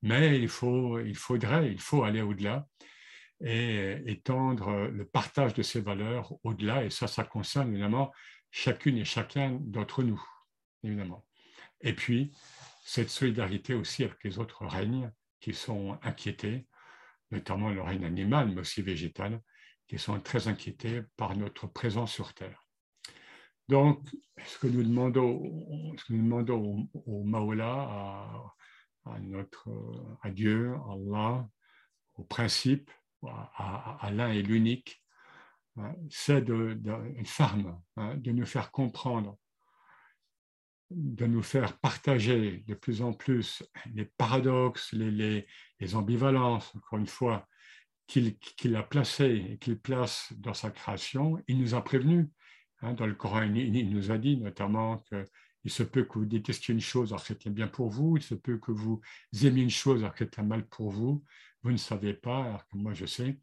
mais 0.01 0.39
il, 0.39 0.47
faut, 0.47 0.99
il 0.99 1.15
faudrait, 1.15 1.71
il 1.71 1.79
faut 1.79 2.03
aller 2.03 2.21
au-delà 2.21 2.65
et 3.41 3.97
étendre 4.05 4.88
le 4.88 5.05
partage 5.05 5.53
de 5.53 5.63
ces 5.63 5.81
valeurs 5.81 6.33
au-delà. 6.43 6.85
Et 6.85 6.89
ça, 6.89 7.07
ça 7.07 7.23
concerne 7.23 7.69
évidemment 7.71 8.13
chacune 8.51 8.97
et 8.97 9.05
chacun 9.05 9.57
d'entre 9.62 10.03
nous, 10.03 10.21
évidemment. 10.83 11.25
Et 11.81 11.93
puis, 11.93 12.31
cette 12.83 13.09
solidarité 13.09 13.73
aussi 13.73 14.03
avec 14.03 14.23
les 14.23 14.39
autres 14.39 14.65
règnes 14.65 15.11
qui 15.39 15.53
sont 15.53 15.97
inquiétés, 16.01 16.67
notamment 17.31 17.69
le 17.69 17.81
règne 17.81 18.05
animal, 18.05 18.49
mais 18.49 18.61
aussi 18.61 18.81
végétal, 18.81 19.41
qui 19.87 19.97
sont 19.97 20.19
très 20.19 20.47
inquiétés 20.47 21.01
par 21.17 21.35
notre 21.35 21.67
présence 21.67 22.11
sur 22.11 22.33
Terre. 22.33 22.67
Donc, 23.67 24.09
ce 24.45 24.57
que 24.57 24.67
nous 24.67 24.83
demandons, 24.83 25.95
ce 25.97 26.05
que 26.05 26.13
nous 26.13 26.23
demandons 26.23 26.89
au, 26.93 27.23
Maola, 27.23 27.71
à, 29.05 29.19
notre, 29.19 29.69
à 30.21 30.31
Dieu, 30.31 30.73
à 30.73 30.93
Allah, 30.93 31.49
au 32.15 32.23
principe, 32.23 32.91
à, 33.23 34.09
l'un 34.11 34.31
et 34.31 34.41
l'unique, 34.41 35.03
hein, 35.77 35.93
c'est 36.09 36.41
de, 36.41 36.73
de, 36.73 36.91
hein, 37.97 38.15
de 38.15 38.31
nous 38.31 38.45
faire 38.45 38.71
comprendre, 38.71 39.37
de 40.89 41.25
nous 41.25 41.43
faire 41.43 41.78
partager 41.78 42.63
de 42.67 42.73
plus 42.73 43.02
en 43.02 43.13
plus 43.13 43.63
les 43.93 44.06
paradoxes, 44.06 44.91
les, 44.93 45.45
les, 45.80 45.95
ambivalences, 45.95 46.75
encore 46.75 46.99
une 46.99 47.08
fois, 47.08 47.47
qu'il 48.08 48.75
a 48.75 48.84
placées 48.84 49.45
et 49.52 49.58
qu'il 49.60 49.80
place 49.80 50.34
dans 50.38 50.56
sa 50.56 50.71
création. 50.71 51.41
Il 51.47 51.60
nous 51.60 51.75
a 51.75 51.84
prévenus. 51.84 52.28
Hein, 52.82 52.93
dans 52.93 53.06
le 53.06 53.13
Coran, 53.13 53.43
il 53.43 53.89
nous 53.89 54.10
a 54.10 54.17
dit 54.17 54.38
notamment 54.38 54.99
que 55.12 55.25
il 55.65 55.71
se 55.71 55.84
peut 55.84 56.04
que 56.04 56.19
vous 56.19 56.25
détestiez 56.25 56.73
une 56.73 56.80
chose 56.80 57.12
alors 57.12 57.21
que 57.21 57.28
c'était 57.28 57.49
bien 57.49 57.67
pour 57.67 57.89
vous. 57.89 58.17
Il 58.17 58.23
se 58.23 58.36
peut 58.36 58.58
que 58.58 58.71
vous 58.71 59.02
aimiez 59.43 59.63
une 59.63 59.69
chose 59.69 60.02
alors 60.02 60.13
que 60.13 60.23
c'était 60.23 60.43
mal 60.43 60.65
pour 60.67 60.89
vous. 60.91 61.23
Vous 61.63 61.71
ne 61.71 61.78
savez 61.78 62.13
pas, 62.13 62.43
alors 62.43 62.67
que 62.67 62.78
moi 62.78 62.93
je 62.93 63.06
sais. 63.06 63.38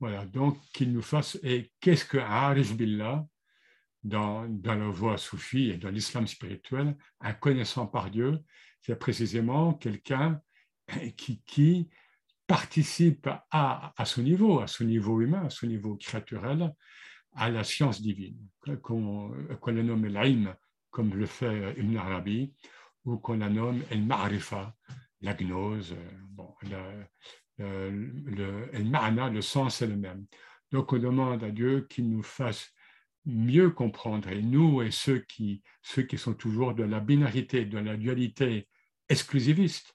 Voilà, 0.00 0.24
donc 0.24 0.58
qu'il 0.72 0.92
nous 0.92 1.02
fasse. 1.02 1.38
Et 1.42 1.70
qu'est-ce 1.80 2.04
que 2.04 2.18
Arif 2.18 2.74
Billah 2.74 3.26
dans, 4.04 4.46
la 4.64 4.88
voie 4.88 5.18
soufie 5.18 5.70
et 5.70 5.76
dans 5.76 5.90
l'islam 5.90 6.26
spirituel, 6.26 6.96
un 7.20 7.32
connaissant 7.32 7.86
par 7.86 8.10
Dieu, 8.10 8.38
c'est 8.80 8.98
précisément 8.98 9.74
quelqu'un 9.74 10.40
qui, 11.16 11.88
participe 12.46 13.28
à, 13.50 13.92
à, 13.94 14.04
son 14.06 14.22
niveau, 14.22 14.60
à 14.60 14.66
son 14.66 14.84
niveau 14.84 15.20
humain, 15.20 15.44
à 15.44 15.50
son 15.50 15.66
niveau 15.66 15.96
créaturel, 15.96 16.72
à 17.34 17.50
la 17.50 17.62
science 17.62 18.00
divine, 18.00 18.38
qu'on 18.80 19.30
la 19.66 19.82
nomme 19.82 20.06
l'ilm, 20.06 20.54
comme 20.90 21.14
le 21.14 21.26
fait 21.26 21.74
Ibn 21.76 21.98
Arabi, 21.98 22.54
ou 23.04 23.18
qu'on 23.18 23.36
la 23.36 23.50
nomme 23.50 23.82
el-ma'rifa, 23.90 24.74
la 25.20 25.34
gnose, 25.34 25.94
bon, 26.30 26.54
le, 26.62 27.04
le, 27.58 28.70
le, 28.72 29.30
le 29.30 29.40
sens 29.42 29.82
est 29.82 29.86
le 29.86 29.96
même. 29.96 30.24
Donc 30.72 30.92
on 30.94 30.98
demande 30.98 31.44
à 31.44 31.50
Dieu 31.50 31.86
qu'il 31.88 32.08
nous 32.08 32.22
fasse 32.22 32.72
mieux 33.28 33.70
comprendre, 33.70 34.28
et 34.30 34.42
nous 34.42 34.82
et 34.82 34.90
ceux 34.90 35.20
qui, 35.20 35.62
ceux 35.82 36.02
qui 36.02 36.18
sont 36.18 36.34
toujours 36.34 36.74
de 36.74 36.82
la 36.82 36.98
binarité, 36.98 37.64
de 37.66 37.78
la 37.78 37.96
dualité 37.96 38.66
exclusiviste, 39.08 39.94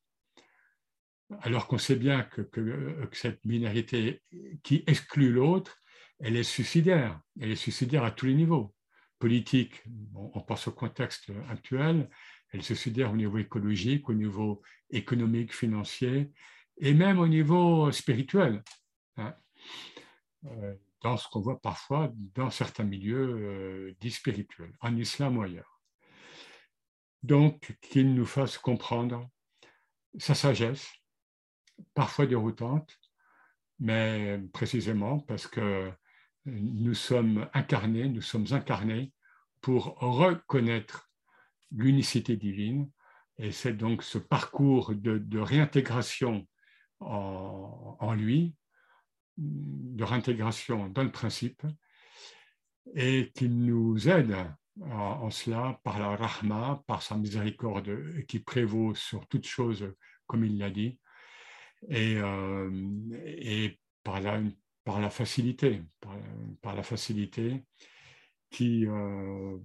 alors 1.42 1.68
qu'on 1.68 1.80
sait 1.80 1.96
bien 1.96 2.24
que, 2.24 2.42
que, 2.42 3.08
cette 3.14 3.46
binarité 3.46 4.22
qui 4.62 4.84
exclut 4.86 5.32
l'autre, 5.32 5.78
elle 6.20 6.36
est 6.36 6.44
suicidaire, 6.44 7.20
elle 7.42 7.52
est 7.52 7.56
suicidaire 7.56 8.04
à 8.04 8.12
tous 8.12 8.28
les 8.28 8.36
niveaux. 8.36 8.74
Politique, 9.18 9.84
on 10.14 10.42
pense 10.42 10.68
au 10.68 10.72
contexte 10.72 11.32
actuel, 11.50 12.10
elle 12.52 12.60
est 12.60 12.64
suicidaire 12.64 13.12
au 13.12 13.16
niveau 13.16 13.38
écologique, 13.40 14.10
au 14.10 14.14
niveau 14.14 14.62
économique, 14.90 15.54
financier, 15.54 16.32
et 16.78 16.94
même 16.94 17.20
au 17.20 17.28
niveau 17.28 17.92
spirituel. 17.92 18.62
Hein. 19.18 19.34
Euh, 20.46 20.76
dans 21.04 21.18
ce 21.18 21.28
qu'on 21.28 21.42
voit 21.42 21.60
parfois 21.60 22.12
dans 22.34 22.50
certains 22.50 22.86
milieux 22.86 23.36
euh, 23.36 23.96
dits 24.00 24.12
spirituels, 24.12 24.74
en 24.80 24.96
islam 24.96 25.38
ou 25.38 25.44
ailleurs. 25.44 25.82
Donc, 27.22 27.78
qu'il 27.82 28.14
nous 28.16 28.26
fasse 28.26 28.58
comprendre 28.58 29.30
sa 30.18 30.34
sagesse, 30.34 30.90
parfois 31.94 32.26
déroutante, 32.26 32.98
mais 33.80 34.42
précisément 34.54 35.20
parce 35.20 35.46
que 35.48 35.92
nous 36.46 36.94
sommes 36.94 37.50
incarnés, 37.54 38.08
nous 38.10 38.22
sommes 38.22 38.48
incarnés 38.52 39.14
pour 39.62 39.98
reconnaître 40.00 41.10
l'unicité 41.72 42.38
divine, 42.38 42.90
et 43.38 43.52
c'est 43.52 43.74
donc 43.74 44.04
ce 44.04 44.18
parcours 44.18 44.94
de, 44.94 45.40
réintégration 45.40 46.48
en, 47.00 47.98
en 48.00 48.14
lui, 48.14 48.56
de 49.38 50.04
réintégration 50.04 50.90
dans 50.90 51.04
le 51.04 51.12
principe 51.12 51.64
et 52.96 53.32
qui 53.36 53.50
nous 53.50 54.08
aide 54.10 54.36
en, 54.82 55.30
cela 55.30 55.80
par 55.84 56.00
la 56.00 56.16
rahma, 56.16 56.84
par 56.88 57.02
sa 57.02 57.16
miséricorde 57.16 58.26
qui 58.28 58.40
prévaut 58.40 58.96
sur 58.96 59.28
toute 59.28 59.46
chose, 59.46 59.94
comme 60.28 60.46
il 60.46 60.58
l'a 60.58 60.70
dit, 60.70 61.00
et, 61.90 62.16
euh, 62.18 62.72
et 63.26 63.80
par, 64.04 64.22
la, 64.22 64.42
par 64.84 65.00
la 65.00 65.10
facilité, 65.10 65.84
par, 66.62 66.76
la 66.76 66.84
facilité 66.84 67.66
qui, 68.50 68.86
euh, 68.88 69.58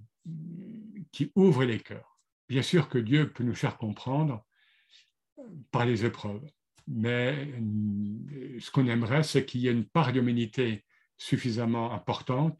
qui 1.11 1.31
ouvre 1.35 1.63
les 1.63 1.79
cœurs. 1.79 2.19
Bien 2.47 2.61
sûr 2.61 2.89
que 2.89 2.97
Dieu 2.97 3.31
peut 3.31 3.43
nous 3.43 3.55
faire 3.55 3.77
comprendre 3.77 4.45
par 5.71 5.85
les 5.85 6.05
épreuves, 6.05 6.45
mais 6.89 7.47
euh, 7.53 8.59
ce 8.59 8.71
qu'on 8.71 8.87
aimerait, 8.87 9.23
c'est 9.23 9.45
qu'il 9.45 9.61
y 9.61 9.67
ait 9.67 9.71
une 9.71 9.87
part 9.87 10.11
d'humanité 10.11 10.85
suffisamment 11.17 11.93
importante 11.93 12.59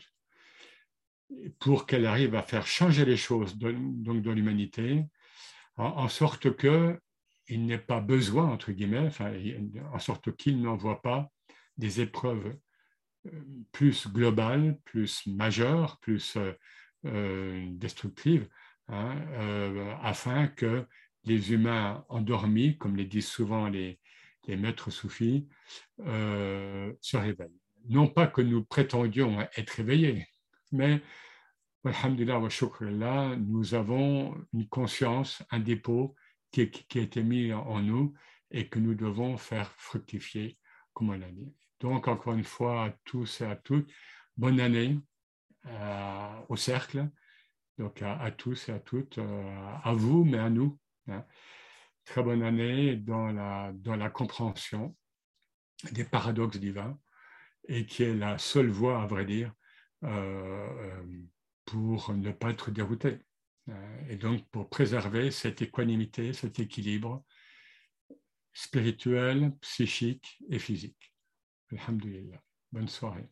pour 1.59 1.85
qu'elle 1.85 2.05
arrive 2.05 2.35
à 2.35 2.43
faire 2.43 2.67
changer 2.67 3.05
les 3.05 3.17
choses 3.17 3.57
dans 3.57 4.33
l'humanité, 4.33 5.03
en, 5.77 6.07
sorte 6.09 6.55
qu'il 6.57 7.65
n'ait 7.65 7.77
pas 7.77 8.01
besoin, 8.01 8.49
entre 8.49 8.71
guillemets, 8.71 9.09
en 9.93 9.99
sorte 9.99 10.35
qu'il 10.35 10.61
n'envoie 10.61 11.01
pas 11.01 11.31
des 11.77 12.01
épreuves 12.01 12.57
euh, 13.27 13.43
plus 13.71 14.07
globales, 14.07 14.77
plus 14.85 15.25
majeures, 15.27 15.99
plus 15.99 16.37
euh, 17.05 17.65
destructives, 17.71 18.49
hein, 18.87 19.15
afin 20.01 20.47
que 20.47 20.85
les 21.23 21.53
humains 21.53 22.03
endormis, 22.09 22.77
comme 22.77 22.95
les 22.95 23.05
disent 23.05 23.27
souvent 23.27 23.69
les, 23.69 23.99
les 24.49 24.57
maîtres 24.57 24.89
soufis, 24.89 25.47
euh, 25.99 26.91
se 27.01 27.17
réveillent. 27.17 27.61
Non 27.87 28.07
pas 28.07 28.27
que 28.27 28.41
nous 28.41 28.63
prétendions 28.63 29.39
être 29.55 29.69
réveillés, 29.69 30.27
mais, 30.71 31.01
alhamdulillah 31.85 32.39
wa 32.39 33.35
nous 33.37 33.73
avons 33.73 34.35
une 34.53 34.67
conscience, 34.67 35.43
un 35.51 35.59
dépôt 35.59 36.15
qui, 36.51 36.61
a 36.61 36.99
été 36.99 37.23
mis 37.23 37.53
en 37.53 37.79
nous 37.81 38.13
et 38.51 38.67
que 38.67 38.79
nous 38.79 38.95
devons 38.95 39.37
faire 39.37 39.71
fructifier, 39.77 40.57
comme 40.93 41.09
on 41.09 41.17
l'a 41.17 41.31
dit. 41.31 41.53
Donc, 41.79 42.07
encore 42.07 42.33
une 42.33 42.43
fois, 42.43 42.85
à 42.85 42.89
tous 43.05 43.41
et 43.41 43.45
à 43.45 43.55
toutes, 43.55 43.89
bonne 44.35 44.59
année 44.59 44.99
euh, 45.67 46.41
au 46.49 46.55
cercle, 46.55 47.07
donc 47.77 48.01
à, 48.01 48.31
tous 48.31 48.67
et 48.67 48.73
à 48.73 48.79
toutes, 48.79 49.19
euh, 49.19 49.75
à 49.83 49.93
vous, 49.93 50.25
mais 50.25 50.39
à 50.39 50.49
nous. 50.49 50.77
Hein 51.07 51.23
très 52.09 52.23
bonne 52.23 52.41
année 52.41 52.95
dans 52.95 53.31
la, 53.31 53.71
dans 53.71 53.95
la 53.95 54.09
compréhension 54.09 54.97
des 55.91 56.03
paradoxes 56.03 56.57
divins 56.57 56.99
et 57.67 57.85
qui 57.85 58.01
est 58.01 58.15
la 58.15 58.39
seule 58.39 58.69
voie, 58.69 59.03
à 59.03 59.05
vrai 59.05 59.25
dire, 59.25 59.53
euh, 60.03 61.03
pour 61.65 62.11
ne 62.15 62.31
pas 62.31 62.49
être 62.49 62.71
dérouté. 62.71 63.19
Euh, 63.69 64.09
et 64.09 64.15
donc 64.15 64.43
pour 64.49 64.69
préserver 64.69 65.29
cette 65.29 65.61
équanimité, 65.61 66.33
cet 66.33 66.59
équilibre 66.59 67.23
spirituel, 68.53 69.55
psychique 69.61 70.39
et 70.49 70.57
physique. 70.57 71.13
Alhamdulillah. 71.71 72.41
Bonne 72.71 72.87
soirée. 72.87 73.29